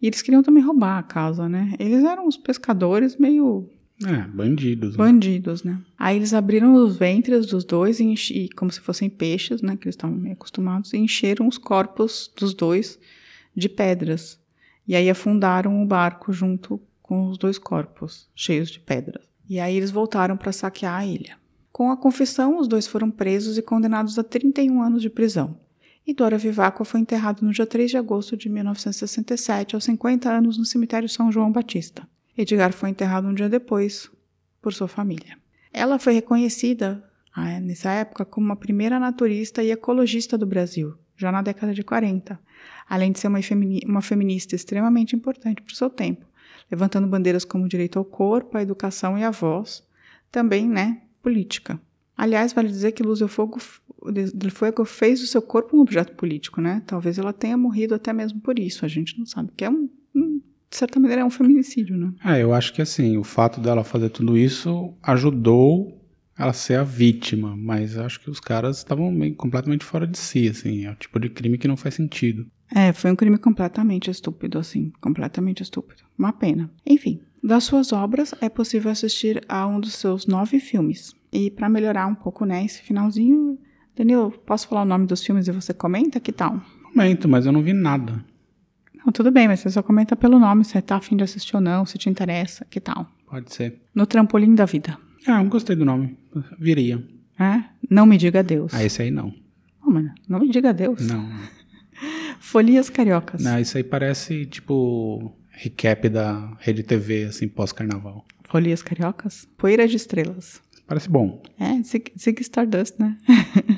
E 0.00 0.06
eles 0.06 0.20
queriam 0.20 0.42
também 0.42 0.62
roubar 0.62 0.98
a 0.98 1.02
casa, 1.02 1.48
né? 1.48 1.72
Eles 1.78 2.04
eram 2.04 2.26
os 2.26 2.36
pescadores 2.36 3.16
meio 3.16 3.70
é, 4.06 4.26
bandidos. 4.28 4.96
Né? 4.96 5.04
Bandidos, 5.04 5.62
né? 5.64 5.80
Aí 5.98 6.16
eles 6.16 6.34
abriram 6.34 6.74
os 6.74 6.96
ventres 6.96 7.46
dos 7.46 7.64
dois, 7.64 8.00
e 8.00 8.04
enchi, 8.04 8.48
como 8.50 8.70
se 8.70 8.80
fossem 8.80 9.08
peixes, 9.08 9.62
né? 9.62 9.76
Que 9.76 9.86
eles 9.86 9.94
estavam 9.94 10.30
acostumados, 10.30 10.92
e 10.92 10.98
encheram 10.98 11.46
os 11.48 11.58
corpos 11.58 12.32
dos 12.36 12.54
dois 12.54 12.98
de 13.54 13.68
pedras. 13.68 14.40
E 14.86 14.96
aí 14.96 15.08
afundaram 15.08 15.82
o 15.82 15.86
barco 15.86 16.32
junto 16.32 16.80
com 17.02 17.28
os 17.28 17.38
dois 17.38 17.58
corpos, 17.58 18.28
cheios 18.34 18.70
de 18.70 18.80
pedras. 18.80 19.24
E 19.48 19.60
aí 19.60 19.76
eles 19.76 19.90
voltaram 19.90 20.36
para 20.36 20.52
saquear 20.52 20.94
a 20.94 21.06
ilha. 21.06 21.36
Com 21.70 21.90
a 21.90 21.96
confissão, 21.96 22.58
os 22.58 22.68
dois 22.68 22.86
foram 22.86 23.10
presos 23.10 23.56
e 23.56 23.62
condenados 23.62 24.18
a 24.18 24.24
31 24.24 24.82
anos 24.82 25.02
de 25.02 25.10
prisão. 25.10 25.58
E 26.06 26.12
Dora 26.12 26.36
Viváqua 26.36 26.84
foi 26.84 27.00
enterrado 27.00 27.44
no 27.44 27.52
dia 27.52 27.66
3 27.66 27.90
de 27.90 27.96
agosto 27.96 28.36
de 28.36 28.48
1967, 28.48 29.74
aos 29.74 29.84
50 29.84 30.30
anos, 30.30 30.58
no 30.58 30.64
cemitério 30.64 31.08
São 31.08 31.30
João 31.30 31.52
Batista. 31.52 32.06
Edgar 32.36 32.72
foi 32.72 32.90
enterrado 32.90 33.28
um 33.28 33.34
dia 33.34 33.48
depois 33.48 34.10
por 34.60 34.72
sua 34.72 34.88
família. 34.88 35.36
Ela 35.72 35.98
foi 35.98 36.14
reconhecida 36.14 37.02
ah, 37.34 37.60
nessa 37.60 37.90
época 37.90 38.24
como 38.24 38.52
a 38.52 38.56
primeira 38.56 38.98
naturista 39.00 39.62
e 39.62 39.70
ecologista 39.70 40.36
do 40.36 40.46
Brasil, 40.46 40.94
já 41.16 41.32
na 41.32 41.42
década 41.42 41.72
de 41.72 41.82
40, 41.82 42.38
além 42.88 43.12
de 43.12 43.18
ser 43.18 43.28
uma, 43.28 44.02
feminista 44.02 44.54
extremamente 44.54 45.16
importante 45.16 45.62
para 45.62 45.72
o 45.72 45.76
seu 45.76 45.88
tempo, 45.88 46.26
levantando 46.70 47.06
bandeiras 47.06 47.44
como 47.44 47.64
o 47.64 47.68
direito 47.68 47.98
ao 47.98 48.04
corpo, 48.04 48.56
à 48.56 48.62
educação 48.62 49.18
e 49.18 49.24
à 49.24 49.30
voz, 49.30 49.86
também, 50.30 50.68
né, 50.68 51.02
política. 51.22 51.80
Aliás, 52.16 52.52
vale 52.52 52.68
dizer 52.68 52.92
que 52.92 53.02
del 53.02 53.28
Fogo, 53.28 53.58
fez 54.84 55.20
do 55.20 55.26
seu 55.26 55.42
corpo 55.42 55.76
um 55.76 55.80
objeto 55.80 56.14
político, 56.14 56.60
né? 56.60 56.82
Talvez 56.86 57.18
ela 57.18 57.32
tenha 57.32 57.56
morrido 57.56 57.94
até 57.94 58.12
mesmo 58.12 58.40
por 58.40 58.58
isso, 58.58 58.84
a 58.84 58.88
gente 58.88 59.18
não 59.18 59.26
sabe, 59.26 59.50
que 59.56 59.64
é 59.64 59.70
um, 59.70 59.88
um 60.14 60.40
de 60.72 60.78
certa 60.78 60.98
maneira, 60.98 61.20
é 61.20 61.24
um 61.24 61.30
feminicídio, 61.30 61.98
né? 61.98 62.12
É, 62.24 62.42
eu 62.42 62.54
acho 62.54 62.72
que 62.72 62.80
assim, 62.80 63.18
o 63.18 63.22
fato 63.22 63.60
dela 63.60 63.84
fazer 63.84 64.08
tudo 64.08 64.38
isso 64.38 64.94
ajudou 65.02 66.00
ela 66.36 66.54
ser 66.54 66.78
a 66.78 66.82
vítima, 66.82 67.54
mas 67.54 67.98
acho 67.98 68.18
que 68.18 68.30
os 68.30 68.40
caras 68.40 68.78
estavam 68.78 69.14
completamente 69.34 69.84
fora 69.84 70.06
de 70.06 70.16
si, 70.16 70.48
assim, 70.48 70.86
é 70.86 70.90
o 70.90 70.94
tipo 70.94 71.20
de 71.20 71.28
crime 71.28 71.58
que 71.58 71.68
não 71.68 71.76
faz 71.76 71.94
sentido. 71.94 72.46
É, 72.74 72.90
foi 72.90 73.12
um 73.12 73.16
crime 73.16 73.36
completamente 73.36 74.10
estúpido, 74.10 74.58
assim, 74.58 74.90
completamente 74.98 75.62
estúpido. 75.62 76.04
Uma 76.18 76.32
pena. 76.32 76.70
Enfim, 76.86 77.20
das 77.44 77.64
suas 77.64 77.92
obras 77.92 78.34
é 78.40 78.48
possível 78.48 78.90
assistir 78.90 79.44
a 79.46 79.66
um 79.66 79.78
dos 79.78 79.92
seus 79.92 80.26
nove 80.26 80.58
filmes. 80.58 81.14
E 81.30 81.50
para 81.50 81.68
melhorar 81.68 82.06
um 82.06 82.14
pouco, 82.14 82.46
né, 82.46 82.64
esse 82.64 82.80
finalzinho, 82.80 83.58
Danilo, 83.94 84.32
posso 84.46 84.66
falar 84.66 84.82
o 84.82 84.86
nome 84.86 85.06
dos 85.06 85.22
filmes 85.22 85.46
e 85.46 85.52
você 85.52 85.74
comenta? 85.74 86.18
Que 86.18 86.32
tal? 86.32 86.62
Comento, 86.82 87.28
mas 87.28 87.44
eu 87.44 87.52
não 87.52 87.62
vi 87.62 87.74
nada. 87.74 88.24
Não, 89.04 89.12
tudo 89.12 89.30
bem, 89.30 89.48
mas 89.48 89.60
você 89.60 89.70
só 89.70 89.82
comenta 89.82 90.14
pelo 90.14 90.38
nome, 90.38 90.64
se 90.64 90.80
tá 90.80 90.96
afim 90.96 91.16
de 91.16 91.24
assistir 91.24 91.56
ou 91.56 91.62
não, 91.62 91.84
se 91.84 91.98
te 91.98 92.08
interessa, 92.08 92.64
que 92.70 92.80
tal? 92.80 93.06
Pode 93.28 93.52
ser. 93.52 93.80
No 93.94 94.06
trampolim 94.06 94.54
da 94.54 94.64
vida. 94.64 94.98
Ah, 95.26 95.42
eu 95.42 95.48
gostei 95.48 95.74
do 95.74 95.84
nome. 95.84 96.16
Viria. 96.58 97.02
É? 97.38 97.64
Não 97.88 98.06
me 98.06 98.16
diga 98.16 98.40
adeus. 98.40 98.72
Ah, 98.74 98.84
esse 98.84 99.02
aí 99.02 99.10
não. 99.10 99.34
Oh, 99.84 99.90
mano, 99.90 100.12
não 100.28 100.40
me 100.40 100.48
diga 100.48 100.70
adeus. 100.70 101.06
Não. 101.06 101.28
Folias 102.38 102.90
cariocas. 102.90 103.42
Não, 103.42 103.58
isso 103.58 103.76
aí 103.76 103.84
parece 103.84 104.46
tipo 104.46 105.32
recap 105.50 106.08
da 106.08 106.56
Rede 106.58 106.82
TV, 106.82 107.24
assim, 107.24 107.48
pós-carnaval. 107.48 108.24
Folias 108.44 108.82
cariocas? 108.82 109.46
Poeira 109.56 109.86
de 109.86 109.96
estrelas. 109.96 110.60
Parece 110.86 111.08
bom. 111.08 111.42
É, 111.58 111.82
Zig, 111.82 112.12
Zig 112.18 112.42
Stardust, 112.42 112.96
né? 112.98 113.16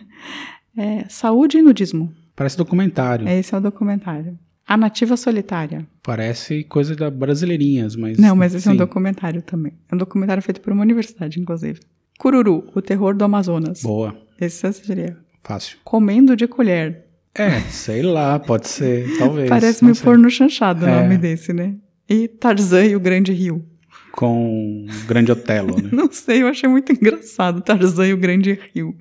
é, 0.76 1.08
saúde 1.08 1.58
e 1.58 1.62
nudismo. 1.62 2.12
Parece 2.34 2.56
documentário. 2.56 3.28
Esse 3.28 3.54
é 3.54 3.58
o 3.58 3.60
documentário. 3.60 4.38
A 4.74 4.76
Nativa 4.76 5.16
Solitária. 5.16 5.86
Parece 6.02 6.64
coisa 6.64 6.96
da 6.96 7.08
Brasileirinhas, 7.08 7.94
mas. 7.94 8.18
Não, 8.18 8.34
mas 8.34 8.56
esse 8.56 8.66
é 8.66 8.72
um 8.72 8.74
sim. 8.74 8.78
documentário 8.78 9.40
também. 9.40 9.72
É 9.88 9.94
um 9.94 9.98
documentário 9.98 10.42
feito 10.42 10.60
por 10.60 10.72
uma 10.72 10.82
universidade, 10.82 11.38
inclusive. 11.38 11.78
Cururu, 12.18 12.68
o 12.74 12.82
terror 12.82 13.14
do 13.14 13.24
Amazonas. 13.24 13.82
Boa. 13.84 14.16
Esse 14.40 14.56
você 14.56 14.66
assistiria. 14.66 15.16
Fácil. 15.44 15.78
Comendo 15.84 16.34
de 16.34 16.48
colher. 16.48 17.04
É, 17.36 17.60
sei 17.70 18.02
lá, 18.02 18.36
pode 18.40 18.66
ser, 18.66 19.06
talvez. 19.16 19.48
Parece 19.48 19.84
meio 19.84 19.94
sei. 19.94 20.04
porno 20.04 20.28
chanchado 20.28 20.84
o 20.84 20.88
É. 20.88 21.02
nome 21.02 21.18
desse, 21.18 21.52
né? 21.52 21.76
E 22.10 22.26
Tarzan 22.26 22.86
e 22.86 22.96
o 22.96 23.00
Grande 23.00 23.32
Rio. 23.32 23.64
Com 24.10 24.86
o 24.86 25.06
Grande 25.06 25.30
Otelo, 25.30 25.80
né? 25.80 25.88
Não 25.94 26.10
sei, 26.10 26.42
eu 26.42 26.48
achei 26.48 26.68
muito 26.68 26.90
engraçado 26.90 27.60
Tarzan 27.60 28.08
e 28.08 28.12
o 28.12 28.16
Grande 28.18 28.58
Rio. 28.74 28.96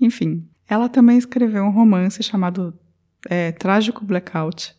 Enfim, 0.00 0.44
ela 0.68 0.88
também 0.88 1.16
escreveu 1.16 1.62
um 1.62 1.70
romance 1.70 2.20
chamado 2.24 2.74
é, 3.30 3.52
Trágico 3.52 4.04
Blackout, 4.04 4.74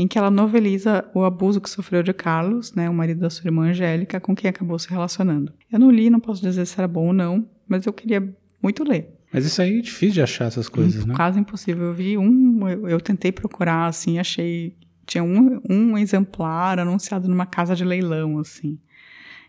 em 0.00 0.08
que 0.08 0.16
ela 0.16 0.30
noveliza 0.30 1.04
o 1.12 1.24
abuso 1.24 1.60
que 1.60 1.68
sofreu 1.68 2.02
de 2.02 2.14
Carlos, 2.14 2.72
né, 2.72 2.88
o 2.88 2.94
marido 2.94 3.20
da 3.20 3.28
sua 3.28 3.48
irmã 3.48 3.68
Angélica, 3.68 4.18
com 4.18 4.34
quem 4.34 4.48
acabou 4.48 4.78
se 4.78 4.88
relacionando. 4.88 5.52
Eu 5.70 5.78
não 5.78 5.90
li, 5.90 6.08
não 6.08 6.18
posso 6.18 6.40
dizer 6.40 6.64
se 6.64 6.78
era 6.78 6.88
bom 6.88 7.08
ou 7.08 7.12
não, 7.12 7.46
mas 7.68 7.84
eu 7.84 7.92
queria 7.92 8.34
muito 8.62 8.82
ler. 8.82 9.14
Mas 9.30 9.44
isso 9.44 9.60
aí 9.60 9.78
é 9.78 9.82
difícil 9.82 10.14
de 10.14 10.22
achar 10.22 10.46
essas 10.46 10.70
coisas, 10.70 11.04
né? 11.04 11.14
Quase 11.14 11.38
impossível. 11.38 11.88
Eu 11.88 11.92
vi 11.92 12.16
um, 12.16 12.66
eu, 12.66 12.88
eu 12.88 13.00
tentei 13.00 13.30
procurar, 13.30 13.86
assim, 13.86 14.18
achei. 14.18 14.74
Tinha 15.06 15.22
um, 15.22 15.60
um 15.68 15.98
exemplar 15.98 16.78
anunciado 16.78 17.28
numa 17.28 17.44
casa 17.46 17.76
de 17.76 17.84
leilão, 17.84 18.38
assim. 18.38 18.78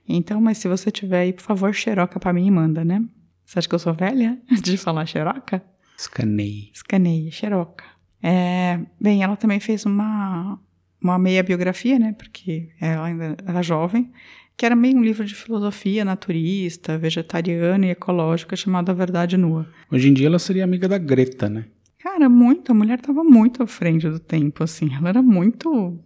Então, 0.07 0.41
mas 0.41 0.57
se 0.57 0.67
você 0.67 0.91
tiver 0.91 1.21
aí, 1.21 1.33
por 1.33 1.43
favor, 1.43 1.73
xeroca 1.73 2.19
pra 2.19 2.33
mim 2.33 2.45
e 2.45 2.51
manda, 2.51 2.83
né? 2.83 3.01
Você 3.45 3.57
acha 3.57 3.69
que 3.69 3.73
eu 3.73 3.79
sou 3.79 3.93
velha 3.93 4.37
de 4.61 4.75
falar 4.77 5.05
xeroca? 5.05 5.63
Escaneie. 5.97 6.71
Escaneie, 6.73 7.31
xeroca. 7.31 7.85
É, 8.21 8.79
bem, 8.99 9.23
ela 9.23 9.35
também 9.35 9.59
fez 9.59 9.85
uma, 9.85 10.59
uma 11.01 11.17
meia 11.17 11.43
biografia, 11.43 11.97
né? 11.97 12.13
Porque 12.13 12.69
ela 12.79 13.05
ainda 13.05 13.35
era 13.45 13.61
jovem, 13.61 14.11
que 14.55 14.65
era 14.65 14.75
meio 14.75 14.97
um 14.97 15.03
livro 15.03 15.25
de 15.25 15.33
filosofia 15.33 16.05
naturista, 16.05 16.97
vegetariana 16.97 17.87
e 17.87 17.89
ecológica, 17.89 18.55
chamado 18.55 18.89
A 18.89 18.93
Verdade 18.93 19.37
Nua. 19.37 19.67
Hoje 19.91 20.09
em 20.09 20.13
dia 20.13 20.27
ela 20.27 20.39
seria 20.39 20.63
amiga 20.63 20.87
da 20.87 20.97
Greta, 20.97 21.49
né? 21.49 21.65
Cara, 21.99 22.27
muito. 22.29 22.71
A 22.71 22.75
mulher 22.75 22.99
estava 22.99 23.23
muito 23.23 23.63
à 23.63 23.67
frente 23.67 24.09
do 24.09 24.19
tempo, 24.19 24.63
assim. 24.63 24.93
Ela 24.93 25.09
era 25.09 25.21
muito, 25.21 25.99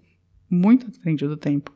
muito 0.49 0.87
à 0.87 0.91
frente 1.01 1.25
do 1.25 1.37
tempo. 1.37 1.73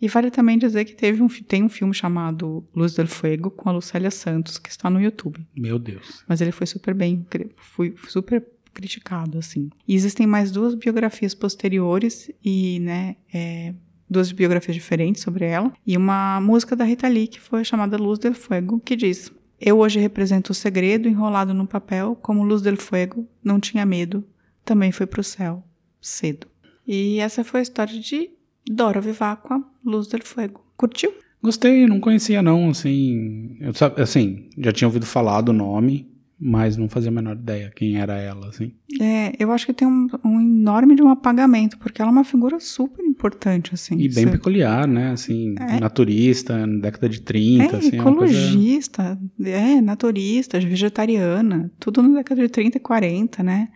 E 0.00 0.08
vale 0.08 0.30
também 0.30 0.58
dizer 0.58 0.84
que 0.84 0.94
teve 0.94 1.22
um, 1.22 1.28
tem 1.28 1.62
um 1.62 1.68
filme 1.68 1.94
chamado 1.94 2.64
Luz 2.74 2.94
del 2.94 3.06
Fuego 3.06 3.50
com 3.50 3.68
a 3.68 3.72
Lucélia 3.72 4.10
Santos, 4.10 4.58
que 4.58 4.68
está 4.68 4.90
no 4.90 5.00
YouTube. 5.00 5.46
Meu 5.56 5.78
Deus. 5.78 6.24
Mas 6.28 6.40
ele 6.40 6.52
foi 6.52 6.66
super 6.66 6.94
bem, 6.94 7.24
foi 7.56 7.94
super 8.08 8.44
criticado, 8.74 9.38
assim. 9.38 9.70
E 9.88 9.94
existem 9.94 10.26
mais 10.26 10.50
duas 10.50 10.74
biografias 10.74 11.34
posteriores 11.34 12.30
e, 12.44 12.80
né, 12.80 13.16
é, 13.32 13.72
duas 14.10 14.30
biografias 14.32 14.74
diferentes 14.74 15.22
sobre 15.22 15.46
ela. 15.46 15.72
E 15.86 15.96
uma 15.96 16.40
música 16.40 16.76
da 16.76 16.84
Rita 16.84 17.08
Lee, 17.08 17.28
que 17.28 17.40
foi 17.40 17.64
chamada 17.64 17.96
Luz 17.96 18.18
del 18.18 18.34
Fuego, 18.34 18.80
que 18.80 18.96
diz... 18.96 19.32
Eu 19.60 19.78
hoje 19.78 20.00
represento 20.00 20.50
o 20.50 20.54
segredo 20.54 21.08
enrolado 21.08 21.54
no 21.54 21.66
papel, 21.66 22.18
como 22.20 22.44
Luz 22.44 22.60
del 22.60 22.76
Fuego, 22.76 23.26
não 23.42 23.60
tinha 23.60 23.86
medo, 23.86 24.22
também 24.64 24.90
foi 24.92 25.06
pro 25.06 25.22
céu, 25.22 25.64
cedo. 26.02 26.48
E 26.86 27.18
essa 27.20 27.44
foi 27.44 27.60
a 27.60 27.62
história 27.62 27.98
de 27.98 28.30
Dora 28.66 29.00
Vivacqua, 29.00 29.62
Luz 29.82 30.08
del 30.08 30.22
Fuego. 30.22 30.60
Curtiu? 30.76 31.14
Gostei, 31.40 31.86
não 31.86 32.00
conhecia 32.00 32.42
não, 32.42 32.68
assim... 32.68 33.56
Eu, 33.60 33.72
assim, 34.02 34.50
já 34.58 34.72
tinha 34.72 34.88
ouvido 34.88 35.06
falar 35.06 35.40
do 35.40 35.52
nome, 35.52 36.10
mas 36.38 36.76
não 36.76 36.88
fazia 36.88 37.10
a 37.10 37.12
menor 37.14 37.36
ideia 37.36 37.72
quem 37.74 37.96
era 37.96 38.14
ela, 38.18 38.48
assim. 38.48 38.72
É, 39.00 39.32
eu 39.38 39.50
acho 39.52 39.66
que 39.66 39.72
tem 39.72 39.86
um, 39.86 40.08
um 40.24 40.40
enorme 40.40 40.94
de 40.94 41.02
um 41.02 41.08
apagamento, 41.08 41.78
porque 41.78 42.00
ela 42.02 42.10
é 42.10 42.12
uma 42.12 42.24
figura 42.24 42.58
super 42.60 43.04
importante, 43.04 43.72
assim. 43.72 43.94
E 43.94 44.08
bem 44.08 44.24
Você- 44.24 44.30
peculiar, 44.30 44.86
né? 44.86 45.10
Assim, 45.12 45.54
É. 45.58 45.78
naturista, 45.80 46.66
na 46.66 46.80
década 46.80 47.08
de 47.08 47.20
30, 47.22 47.76
É, 47.76 47.78
assim, 47.78 47.96
é 47.96 48.02
uma 48.02 48.14
coisa... 48.16 48.34
ecologista, 48.36 49.18
é, 49.44 49.80
naturista, 49.80 50.58
vegetariana, 50.60 51.70
tudo 51.78 52.02
na 52.02 52.18
década 52.18 52.42
de 52.42 52.48
30 52.48 52.76
e 52.78 52.80
40, 52.80 53.42
né? 53.42 53.68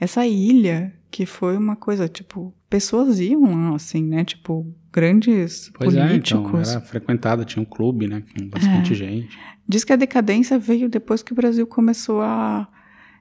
Essa 0.00 0.26
ilha, 0.26 0.92
que 1.10 1.24
foi 1.26 1.56
uma 1.56 1.76
coisa, 1.76 2.08
tipo, 2.08 2.52
pessoas 2.72 3.20
iam 3.20 3.42
lá, 3.42 3.76
assim, 3.76 4.02
né? 4.02 4.24
Tipo, 4.24 4.66
grandes 4.92 5.70
Pois 5.74 5.94
é, 5.94 6.06
políticos. 6.08 6.40
então, 6.48 6.60
era 6.60 6.80
frequentada, 6.80 7.44
tinha 7.44 7.62
um 7.62 7.66
clube, 7.66 8.06
né? 8.08 8.22
Com 8.36 8.48
bastante 8.48 8.92
É. 8.92 8.96
gente. 8.96 9.38
Diz 9.68 9.84
que 9.84 9.92
a 9.92 9.96
decadência 9.96 10.58
veio 10.58 10.88
depois 10.88 11.22
que 11.22 11.32
o 11.32 11.36
Brasil 11.36 11.66
começou 11.66 12.20
a 12.20 12.66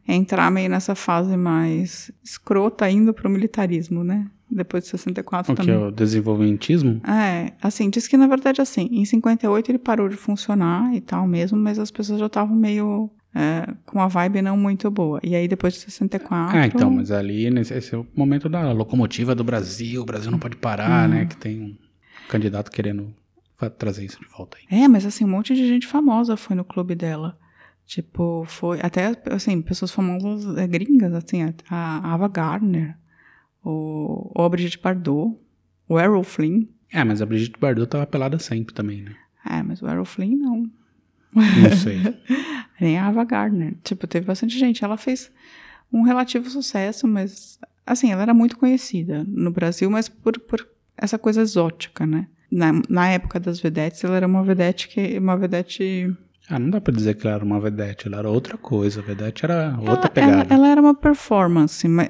entrar 0.08 0.50
meio 0.50 0.70
nessa 0.70 0.96
fase 0.96 1.38
mais 1.38 2.12
escrota, 2.24 2.90
indo 2.90 3.14
pro 3.14 3.30
militarismo, 3.30 4.04
né? 4.04 4.28
Depois 4.50 4.84
de 4.84 4.90
64 4.90 5.54
O 5.54 5.56
que 5.56 5.62
também. 5.62 5.76
é 5.76 5.88
o 5.88 5.92
desenvolvimentismo? 5.92 7.00
É, 7.08 7.54
assim, 7.62 7.90
diz 7.90 8.08
que 8.08 8.18
na 8.18 8.28
verdade, 8.28 8.62
assim, 8.62 8.90
em 8.92 9.06
58 9.06 9.70
ele 9.72 9.78
parou 9.80 10.10
de 10.10 10.18
funcionar 10.18 10.94
e 10.94 11.00
tal 11.00 11.26
mesmo, 11.28 11.58
mas 11.58 11.80
as 11.80 11.90
pessoas 11.92 12.20
já 12.20 12.26
estavam 12.26 12.56
meio 12.56 13.10
é, 13.34 13.74
com 13.86 14.00
uma 14.00 14.08
vibe 14.08 14.41
não 14.41 14.58
muito 14.58 14.89
boa. 14.91 15.20
E 15.24 15.36
aí 15.36 15.48
depois 15.48 15.74
de 15.74 15.80
64... 15.80 16.58
Ah, 16.58 16.65
então, 16.67 16.91
mas 16.91 17.12
ali, 17.12 17.50
nesse, 17.50 17.74
esse 17.74 17.96
é 17.96 17.98
o 17.98 18.06
momento 18.15 18.50
da 18.50 18.72
locomotiva 18.72 19.34
do 19.34 19.44
Brasil, 19.44 20.02
o 20.02 20.06
Brasil 20.06 20.30
não 20.32 20.39
pode 20.39 20.56
parar, 20.58 21.08
Hum. 21.08 21.13
né? 21.13 21.26
Que 21.26 21.38
tem 21.38 21.62
um 21.62 21.78
candidato 22.30 22.70
querendo 22.72 23.13
trazer 23.78 24.04
isso 24.06 24.20
de 24.20 24.28
volta 24.28 24.58
aí. 24.58 24.82
É, 24.82 24.88
mas 24.88 25.06
assim, 25.06 25.24
um 25.24 25.30
monte 25.30 25.54
de 25.56 25.67
gente 25.67 25.86
famosa 25.88 26.36
foi 26.36 26.56
no 26.56 26.63
clube 26.65 26.96
dela. 26.96 27.38
Tipo, 27.86 28.44
foi... 28.48 28.80
Até, 28.82 29.15
assim, 29.30 29.62
pessoas 29.62 29.91
famosas 29.91 30.58
é, 30.58 30.65
gringas, 30.67 31.13
assim, 31.13 31.44
a, 31.44 31.54
a 31.70 32.13
Ava 32.13 32.28
Gardner, 32.28 32.98
o, 33.63 34.32
o 34.34 34.50
Brigitte 34.50 34.80
Bardot, 34.82 35.38
o 35.88 36.00
Errol 36.00 36.24
Flynn. 36.24 36.65
É, 36.91 37.04
mas 37.04 37.22
a 37.22 37.26
Brigitte 37.26 37.60
Bardot 37.60 37.88
tava 37.89 38.06
pelada 38.08 38.39
sempre 38.39 38.74
também, 38.74 39.04
né? 39.04 39.15
É, 39.50 39.62
mas 39.62 39.82
o 39.82 39.88
Errol 39.88 40.06
Flynn 40.06 40.38
não. 40.38 40.70
Não 41.36 41.78
sei. 41.78 42.02
Nem 42.80 42.98
a 42.98 43.08
Ava 43.08 43.24
Gardner. 43.24 43.76
Tipo, 43.84 44.08
teve 44.08 44.26
bastante 44.26 44.58
gente. 44.58 44.84
Ela 44.84 44.98
fez 44.98 45.32
um 45.91 46.02
relativo 46.04 46.50
sucesso, 46.50 47.08
mas... 47.08 47.60
Assim, 47.86 48.12
ela 48.12 48.22
era 48.22 48.34
muito 48.34 48.58
conhecida 48.58 49.24
no 49.28 49.52
Brasil, 49.52 49.89
mas 49.89 50.08
por, 50.08 50.38
por 50.39 50.67
essa 50.98 51.17
coisa 51.17 51.41
exótica, 51.41 52.06
né? 52.06 52.28
Na, 52.52 52.72
na 52.89 53.08
época 53.10 53.39
das 53.39 53.60
vedetes, 53.60 54.04
ela 54.04 54.15
era 54.17 54.28
uma 54.28 54.44
vedete 54.44 54.88
que... 54.88 55.17
Uma 55.17 55.38
vedete... 55.38 56.13
Ah, 56.50 56.60
não 56.60 56.70
dá 56.70 56.82
pra 56.82 56.94
dizer 56.94 57.15
que 57.15 57.26
ela 57.26 57.36
era 57.38 57.46
uma 57.46 57.60
vedete, 57.62 58.08
ela 58.08 58.17
era 58.17 58.30
outra 58.30 58.58
coisa. 58.58 59.00
A 59.00 59.04
vedete 59.04 59.46
era 59.46 59.76
Ela, 59.80 59.91
outra 59.91 60.12
ela, 60.15 60.32
pegada. 60.44 60.54
ela 60.54 60.67
era 60.67 60.82
uma 60.82 60.94
performance, 60.94 61.88
ma- 61.88 62.08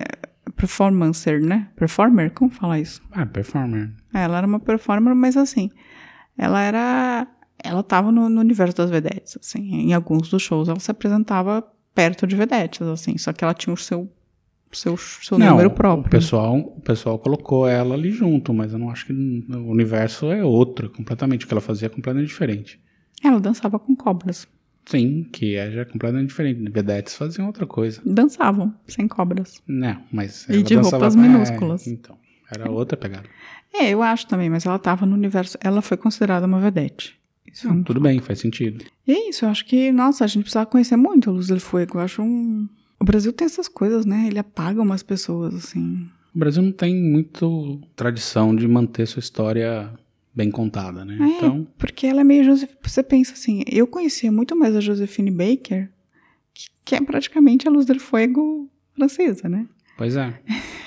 performancer, 0.55 1.39
né? 1.41 1.67
Performer? 1.75 2.31
Como 2.31 2.49
fala 2.49 2.79
isso? 2.79 3.01
Ah, 3.11 3.25
performer. 3.25 3.91
É, 4.13 4.23
Ela 4.23 4.37
era 4.39 4.47
uma 4.47 4.59
performer, 4.59 5.13
mas 5.15 5.37
assim, 5.37 5.69
ela 6.37 6.61
era. 6.61 7.27
Ela 7.63 7.83
tava 7.83 8.11
no, 8.11 8.27
no 8.29 8.39
universo 8.41 8.75
das 8.75 8.89
vedetes, 8.89 9.37
assim. 9.39 9.61
Em 9.89 9.93
alguns 9.93 10.29
dos 10.29 10.41
shows 10.41 10.67
ela 10.69 10.79
se 10.79 10.89
apresentava 10.91 11.63
perto 11.93 12.25
de 12.25 12.35
vedetes, 12.35 12.81
assim. 12.81 13.17
Só 13.17 13.31
que 13.33 13.43
ela 13.43 13.53
tinha 13.53 13.73
o 13.73 13.77
seu, 13.77 14.11
seu, 14.71 14.97
seu 14.97 15.37
não, 15.37 15.51
número 15.51 15.69
próprio. 15.71 16.07
O 16.07 16.09
pessoal, 16.11 16.57
o 16.57 16.81
pessoal 16.81 17.19
colocou 17.19 17.67
ela 17.67 17.93
ali 17.95 18.11
junto, 18.11 18.53
mas 18.53 18.73
eu 18.73 18.79
não 18.79 18.89
acho 18.89 19.05
que 19.05 19.13
o 19.13 19.69
universo 19.69 20.31
é 20.31 20.43
outro, 20.43 20.89
completamente. 20.89 21.45
O 21.45 21.47
que 21.47 21.53
ela 21.53 21.61
fazia 21.61 21.85
é 21.85 21.89
completamente 21.89 22.27
diferente. 22.29 22.79
Ela 23.23 23.39
dançava 23.39 23.77
com 23.77 23.95
cobras. 23.95 24.47
Sim, 24.85 25.27
que 25.31 25.55
é 25.55 25.69
já 25.69 25.85
completamente 25.85 26.29
diferente. 26.29 26.71
Vedetes 26.71 27.15
faziam 27.15 27.45
outra 27.45 27.67
coisa. 27.67 28.01
Dançavam, 28.03 28.73
sem 28.87 29.07
cobras. 29.07 29.61
Não, 29.67 30.01
mas 30.11 30.49
E 30.49 30.63
de 30.63 30.75
dançava- 30.75 30.97
roupas 31.05 31.15
é, 31.15 31.19
minúsculas. 31.19 31.85
então, 31.85 32.17
era 32.51 32.71
outra 32.71 32.97
pegada. 32.97 33.25
É, 33.71 33.89
eu 33.91 34.01
acho 34.01 34.25
também, 34.27 34.49
mas 34.49 34.65
ela 34.65 34.79
tava 34.79 35.05
no 35.05 35.13
universo. 35.13 35.55
Ela 35.61 35.83
foi 35.83 35.95
considerada 35.97 36.47
uma 36.47 36.59
vedete. 36.59 37.20
É 37.53 37.83
tudo 37.83 37.99
bem, 37.99 38.19
faz 38.19 38.39
sentido. 38.39 38.85
E 39.07 39.11
é 39.11 39.29
isso, 39.29 39.45
eu 39.45 39.49
acho 39.49 39.65
que, 39.65 39.91
nossa, 39.91 40.23
a 40.23 40.27
gente 40.27 40.43
precisava 40.43 40.65
conhecer 40.65 40.95
muito 40.95 41.29
a 41.29 41.33
Luz 41.33 41.47
del 41.47 41.59
Fuego. 41.59 41.97
Eu 41.97 42.01
acho 42.01 42.21
um. 42.21 42.67
O 42.99 43.03
Brasil 43.05 43.33
tem 43.33 43.45
essas 43.45 43.67
coisas, 43.67 44.05
né? 44.05 44.27
Ele 44.27 44.39
apaga 44.39 44.81
umas 44.81 45.03
pessoas, 45.03 45.53
assim. 45.53 46.07
O 46.33 46.39
Brasil 46.39 46.61
não 46.61 46.71
tem 46.71 46.95
muito 46.95 47.81
tradição 47.95 48.55
de 48.55 48.67
manter 48.67 49.05
sua 49.05 49.19
história 49.19 49.91
bem 50.33 50.49
contada, 50.49 51.03
né? 51.03 51.17
É, 51.19 51.37
Então, 51.37 51.67
porque 51.77 52.07
ela 52.07 52.21
é 52.21 52.23
meio. 52.23 52.43
Josef... 52.43 52.73
Você 52.81 53.03
pensa 53.03 53.33
assim, 53.33 53.63
eu 53.67 53.85
conhecia 53.85 54.31
muito 54.31 54.55
mais 54.55 54.75
a 54.75 54.79
Josephine 54.79 55.31
Baker, 55.31 55.89
que, 56.53 56.67
que 56.85 56.95
é 56.95 57.01
praticamente 57.01 57.67
a 57.67 57.71
Luz 57.71 57.85
del 57.85 57.99
Fuego 57.99 58.69
francesa, 58.95 59.49
né? 59.49 59.67
pois 59.97 60.15
é. 60.15 60.39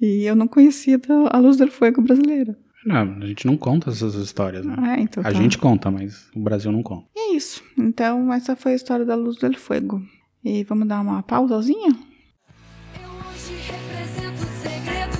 E 0.00 0.24
eu 0.24 0.36
não 0.36 0.46
conhecia 0.46 1.00
a 1.30 1.38
Luz 1.38 1.56
do 1.56 1.66
Fuego 1.68 2.00
brasileira. 2.00 2.56
Não, 2.86 3.16
a 3.20 3.26
gente 3.26 3.44
não 3.48 3.56
conta 3.56 3.90
essas 3.90 4.14
histórias, 4.14 4.64
né? 4.64 4.76
Ah, 4.78 5.00
então 5.00 5.20
a 5.20 5.24
tá. 5.24 5.32
gente 5.32 5.58
conta, 5.58 5.90
mas 5.90 6.30
o 6.32 6.38
Brasil 6.38 6.70
não 6.70 6.84
conta. 6.84 7.04
E 7.16 7.32
é 7.32 7.36
isso. 7.36 7.60
Então, 7.76 8.32
essa 8.32 8.54
foi 8.54 8.72
a 8.72 8.76
história 8.76 9.04
da 9.04 9.16
Luz 9.16 9.36
do 9.36 9.58
Fuego. 9.58 10.00
E 10.44 10.62
vamos 10.62 10.86
dar 10.86 11.00
uma 11.00 11.20
pausazinha? 11.24 11.88
Eu 11.88 13.10
hoje 13.28 13.54
represento 13.66 14.40
o 14.40 14.46
segredo 14.62 15.18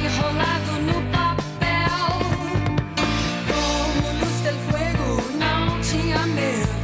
enrolado 0.00 0.72
no 0.86 0.94
papel. 1.12 2.06
Como 3.52 4.18
luz 4.18 4.40
del 4.42 4.58
fuego 4.70 5.20
não 5.38 5.78
tinha 5.82 6.26
medo, 6.28 6.80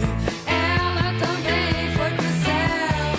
ela 0.46 1.14
também 1.18 1.88
foi 1.96 2.10
pro 2.14 2.30
céu. 2.44 3.16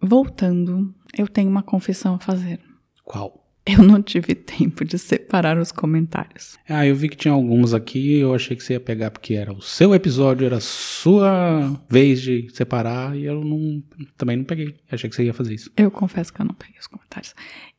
Voltando, 0.00 0.94
eu 1.14 1.28
tenho 1.28 1.50
uma 1.50 1.62
confissão 1.62 2.14
a 2.14 2.18
fazer. 2.18 2.71
Qual? 3.04 3.40
Eu 3.64 3.80
não 3.80 4.02
tive 4.02 4.34
tempo 4.34 4.84
de 4.84 4.98
separar 4.98 5.56
os 5.56 5.70
comentários. 5.70 6.58
Ah, 6.68 6.84
eu 6.84 6.96
vi 6.96 7.08
que 7.08 7.16
tinha 7.16 7.32
alguns 7.32 7.72
aqui, 7.72 8.16
eu 8.18 8.34
achei 8.34 8.56
que 8.56 8.62
você 8.64 8.72
ia 8.72 8.80
pegar 8.80 9.12
porque 9.12 9.34
era 9.34 9.52
o 9.52 9.62
seu 9.62 9.94
episódio, 9.94 10.44
era 10.44 10.56
a 10.56 10.60
sua 10.60 11.80
vez 11.88 12.20
de 12.20 12.48
separar, 12.52 13.16
e 13.16 13.24
eu 13.24 13.44
não, 13.44 13.80
também 14.16 14.36
não 14.36 14.44
peguei. 14.44 14.74
Achei 14.90 15.08
que 15.08 15.14
você 15.14 15.24
ia 15.24 15.32
fazer 15.32 15.54
isso. 15.54 15.70
Eu 15.76 15.92
confesso 15.92 16.32
que 16.32 16.40
eu 16.40 16.44
não 16.46 16.54
peguei 16.54 16.76
os 16.80 16.88
comentários. 16.88 17.34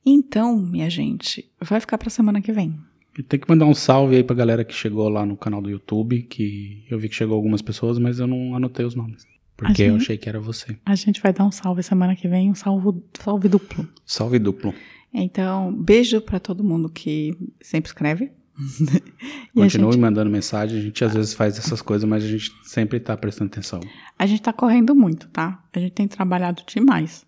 Então, 0.06 0.56
minha 0.58 0.90
gente, 0.90 1.52
vai 1.60 1.82
ficar 1.82 1.98
pra 1.98 2.10
semana 2.10 2.42
que 2.42 2.54
vem. 2.54 2.80
Tem 3.28 3.40
que 3.40 3.50
mandar 3.50 3.66
um 3.66 3.76
salve 3.76 4.16
aí 4.16 4.24
pra 4.24 4.36
galera 4.36 4.64
que 4.64 4.74
chegou 4.74 5.08
lá 5.10 5.26
no 5.26 5.36
canal 5.38 5.62
do 5.62 5.70
YouTube, 5.70 6.22
que 6.24 6.86
eu 6.90 6.98
vi 6.98 7.10
que 7.10 7.16
chegou 7.16 7.36
algumas 7.36 7.62
pessoas, 7.62 8.00
mas 8.00 8.20
eu 8.20 8.26
não 8.26 8.56
anotei 8.56 8.86
os 8.86 8.96
nomes. 8.96 9.26
Porque 9.56 9.84
A 9.84 9.88
eu 9.88 9.92
gente- 9.94 10.02
achei 10.04 10.18
que 10.18 10.28
era 10.28 10.40
você. 10.40 10.76
A 10.86 10.96
gente 10.96 11.22
vai 11.22 11.32
dar 11.32 11.46
um 11.46 11.52
salve 11.52 11.84
semana 11.84 12.16
que 12.16 12.28
vem, 12.28 12.50
um 12.50 12.56
salvo, 12.56 13.04
salve 13.22 13.48
duplo. 13.48 13.88
Salve 14.06 14.40
duplo. 14.40 14.74
Então, 15.14 15.72
beijo 15.72 16.20
pra 16.22 16.40
todo 16.40 16.64
mundo 16.64 16.90
que 16.90 17.38
sempre 17.62 17.90
escreve. 17.90 18.32
Continue 19.54 19.92
gente, 19.92 20.02
mandando 20.02 20.30
mensagem, 20.30 20.80
a 20.80 20.82
gente 20.82 21.04
às 21.04 21.14
vezes 21.14 21.34
faz 21.34 21.58
essas 21.58 21.82
coisas, 21.82 22.08
mas 22.08 22.24
a 22.24 22.28
gente 22.28 22.52
sempre 22.64 23.00
tá 23.00 23.18
prestando 23.18 23.52
atenção. 23.52 23.80
a 24.18 24.26
gente 24.26 24.42
tá 24.42 24.54
correndo 24.54 24.96
muito, 24.96 25.28
tá? 25.30 25.64
A 25.74 25.80
gente 25.80 25.94
tem 25.94 26.08
trabalhado 26.08 26.64
demais. 26.68 27.26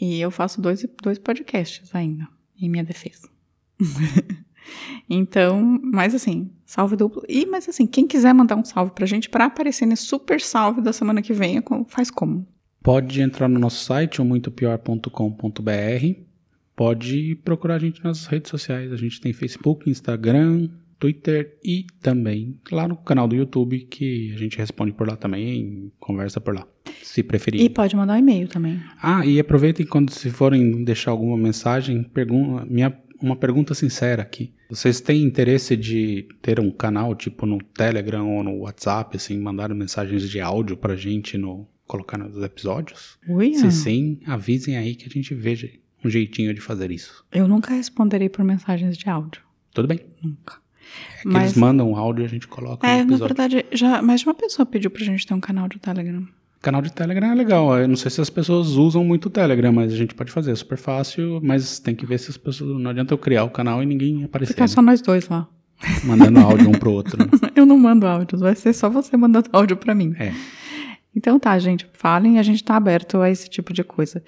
E 0.00 0.20
eu 0.20 0.30
faço 0.30 0.60
dois, 0.60 0.86
dois 1.02 1.18
podcasts 1.18 1.94
ainda, 1.94 2.28
em 2.60 2.68
minha 2.68 2.84
defesa. 2.84 3.28
então, 5.08 5.80
mas 5.82 6.14
assim, 6.14 6.50
salve 6.64 6.96
duplo. 6.96 7.22
E, 7.28 7.46
mas 7.46 7.68
assim, 7.68 7.86
quem 7.86 8.06
quiser 8.06 8.34
mandar 8.34 8.56
um 8.56 8.64
salve 8.64 8.92
pra 8.92 9.06
gente 9.06 9.28
pra 9.28 9.46
aparecer 9.46 9.86
nesse 9.86 10.04
super 10.04 10.40
salve 10.40 10.80
da 10.80 10.92
semana 10.92 11.22
que 11.22 11.32
vem, 11.32 11.58
é 11.58 11.62
faz 11.88 12.10
como? 12.10 12.46
Pode 12.82 13.20
entrar 13.20 13.48
no 13.48 13.58
nosso 13.58 13.84
site, 13.84 14.20
o 14.20 14.24
muitopior.com.br. 14.24 16.25
Pode 16.76 17.34
procurar 17.42 17.76
a 17.76 17.78
gente 17.78 18.04
nas 18.04 18.26
redes 18.26 18.50
sociais. 18.50 18.92
A 18.92 18.96
gente 18.96 19.20
tem 19.20 19.32
Facebook, 19.32 19.88
Instagram, 19.88 20.68
Twitter 20.98 21.58
e 21.64 21.86
também 22.00 22.58
lá 22.70 22.86
no 22.86 22.96
canal 22.96 23.26
do 23.26 23.34
YouTube, 23.34 23.80
que 23.80 24.32
a 24.34 24.38
gente 24.38 24.58
responde 24.58 24.92
por 24.92 25.08
lá 25.08 25.16
também, 25.16 25.90
conversa 25.98 26.40
por 26.40 26.54
lá, 26.54 26.66
se 27.02 27.22
preferir. 27.22 27.60
E 27.60 27.68
pode 27.68 27.94
mandar 27.96 28.14
um 28.14 28.18
e-mail 28.18 28.48
também. 28.48 28.80
Ah, 29.02 29.24
e 29.24 29.38
aproveitem 29.38 29.86
quando 29.86 30.10
se 30.10 30.30
forem 30.30 30.84
deixar 30.84 31.10
alguma 31.10 31.36
mensagem, 31.36 32.02
pergun 32.02 32.64
minha, 32.66 32.96
uma 33.20 33.36
pergunta 33.36 33.74
sincera 33.74 34.22
aqui. 34.22 34.52
Vocês 34.68 35.00
têm 35.00 35.22
interesse 35.22 35.76
de 35.76 36.26
ter 36.42 36.58
um 36.58 36.70
canal 36.70 37.14
tipo 37.14 37.46
no 37.46 37.58
Telegram 37.58 38.28
ou 38.36 38.42
no 38.42 38.58
WhatsApp, 38.60 39.16
assim, 39.16 39.38
mandar 39.38 39.72
mensagens 39.74 40.28
de 40.28 40.40
áudio 40.40 40.76
pra 40.76 40.96
gente 40.96 41.38
no 41.38 41.68
colocar 41.86 42.18
nos 42.18 42.42
episódios? 42.42 43.16
Ui, 43.28 43.54
Se 43.54 43.70
sim, 43.70 44.18
avisem 44.26 44.76
aí 44.76 44.94
que 44.94 45.06
a 45.06 45.10
gente 45.10 45.34
veja 45.34 45.70
um 46.04 46.10
jeitinho 46.10 46.54
de 46.54 46.60
fazer 46.60 46.90
isso. 46.90 47.24
eu 47.32 47.46
nunca 47.48 47.74
responderei 47.74 48.28
por 48.28 48.44
mensagens 48.44 48.96
de 48.96 49.08
áudio. 49.08 49.42
Tudo 49.74 49.88
bem? 49.88 50.00
Nunca. 50.22 50.56
É 51.24 51.28
que 51.28 51.36
eles 51.36 51.54
mandam 51.56 51.90
um 51.90 51.96
áudio 51.96 52.22
e 52.22 52.26
a 52.26 52.28
gente 52.28 52.46
coloca 52.46 52.86
É, 52.86 53.02
na 53.04 53.16
verdade, 53.16 53.66
já 53.72 54.00
mais 54.00 54.20
de 54.20 54.26
uma 54.26 54.34
pessoa 54.34 54.64
pediu 54.64 54.90
pra 54.90 55.02
gente 55.04 55.26
ter 55.26 55.34
um 55.34 55.40
canal 55.40 55.68
de 55.68 55.78
Telegram. 55.78 56.26
Canal 56.62 56.80
de 56.80 56.92
Telegram 56.92 57.30
é 57.30 57.34
legal. 57.34 57.76
Eu 57.78 57.86
não 57.88 57.96
sei 57.96 58.10
se 58.10 58.20
as 58.20 58.30
pessoas 58.30 58.68
usam 58.70 59.04
muito 59.04 59.26
o 59.26 59.30
Telegram, 59.30 59.72
mas 59.72 59.92
a 59.92 59.96
gente 59.96 60.14
pode 60.14 60.32
fazer. 60.32 60.52
É 60.52 60.54
super 60.54 60.78
fácil, 60.78 61.40
mas 61.42 61.78
tem 61.80 61.94
que 61.94 62.06
ver 62.06 62.18
se 62.18 62.30
as 62.30 62.36
pessoas. 62.36 62.80
Não 62.80 62.90
adianta 62.90 63.12
eu 63.12 63.18
criar 63.18 63.44
o 63.44 63.50
canal 63.50 63.82
e 63.82 63.86
ninguém 63.86 64.24
aparecer. 64.24 64.52
Ficar 64.54 64.68
só 64.68 64.80
nós 64.80 65.00
dois 65.02 65.28
lá. 65.28 65.46
né? 65.82 65.88
Mandando 66.04 66.40
áudio 66.40 66.68
um 66.68 66.72
pro 66.72 66.92
outro. 66.92 67.18
né? 67.18 67.28
Eu 67.54 67.66
não 67.66 67.78
mando 67.78 68.06
áudios, 68.06 68.40
vai 68.40 68.54
ser 68.56 68.72
só 68.72 68.88
você 68.88 69.16
mandando 69.16 69.48
áudio 69.52 69.76
pra 69.76 69.94
mim. 69.94 70.14
É. 70.18 70.32
Então 71.16 71.40
tá, 71.40 71.58
gente, 71.58 71.88
falem, 71.94 72.38
a 72.38 72.42
gente 72.42 72.62
tá 72.62 72.76
aberto 72.76 73.22
a 73.22 73.30
esse 73.30 73.48
tipo 73.48 73.72
de 73.72 73.82
coisa. 73.82 74.22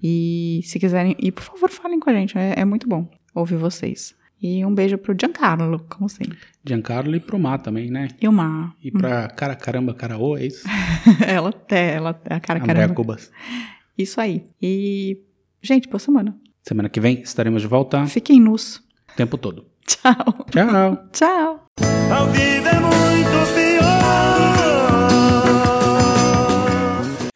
E 0.00 0.60
se 0.62 0.78
quiserem, 0.78 1.16
e 1.18 1.32
por 1.32 1.42
favor, 1.42 1.68
falem 1.68 1.98
com 1.98 2.08
a 2.08 2.12
gente, 2.12 2.38
é, 2.38 2.54
é 2.58 2.64
muito 2.64 2.88
bom 2.88 3.10
ouvir 3.34 3.56
vocês. 3.56 4.16
E 4.40 4.64
um 4.64 4.72
beijo 4.72 4.96
pro 4.96 5.16
Giancarlo, 5.20 5.84
como 5.88 6.08
sempre. 6.08 6.38
Giancarlo 6.64 7.16
e 7.16 7.18
pro 7.18 7.40
Má 7.40 7.58
também, 7.58 7.90
né? 7.90 8.06
E 8.20 8.28
uma. 8.28 8.72
E 8.82 8.88
pra 8.92 9.28
cara 9.30 9.56
caramba, 9.56 9.92
cara 9.92 10.16
ô, 10.16 10.36
é 10.36 10.46
isso? 10.46 10.64
ela 11.26 11.52
é, 11.70 11.94
ela 11.94 12.20
é 12.24 12.34
a 12.34 12.40
cara 12.40 12.60
Andréa 12.60 12.74
caramba. 12.74 12.94
Cubas. 12.94 13.32
Isso 13.96 14.20
aí. 14.20 14.44
E, 14.62 15.18
gente, 15.60 15.88
boa 15.88 15.98
semana. 15.98 16.38
Semana 16.62 16.88
que 16.88 17.00
vem 17.00 17.20
estaremos 17.20 17.62
de 17.62 17.68
volta 17.68 18.06
Fiquem 18.06 18.40
nus. 18.40 18.76
o 18.76 19.16
tempo 19.16 19.36
todo. 19.36 19.66
Tchau. 19.84 20.46
Tchau. 20.52 21.08
Tchau. 21.12 21.66
Ao 22.14 22.26
vivo 22.28 22.68
é 22.68 22.80
muito 22.80 23.57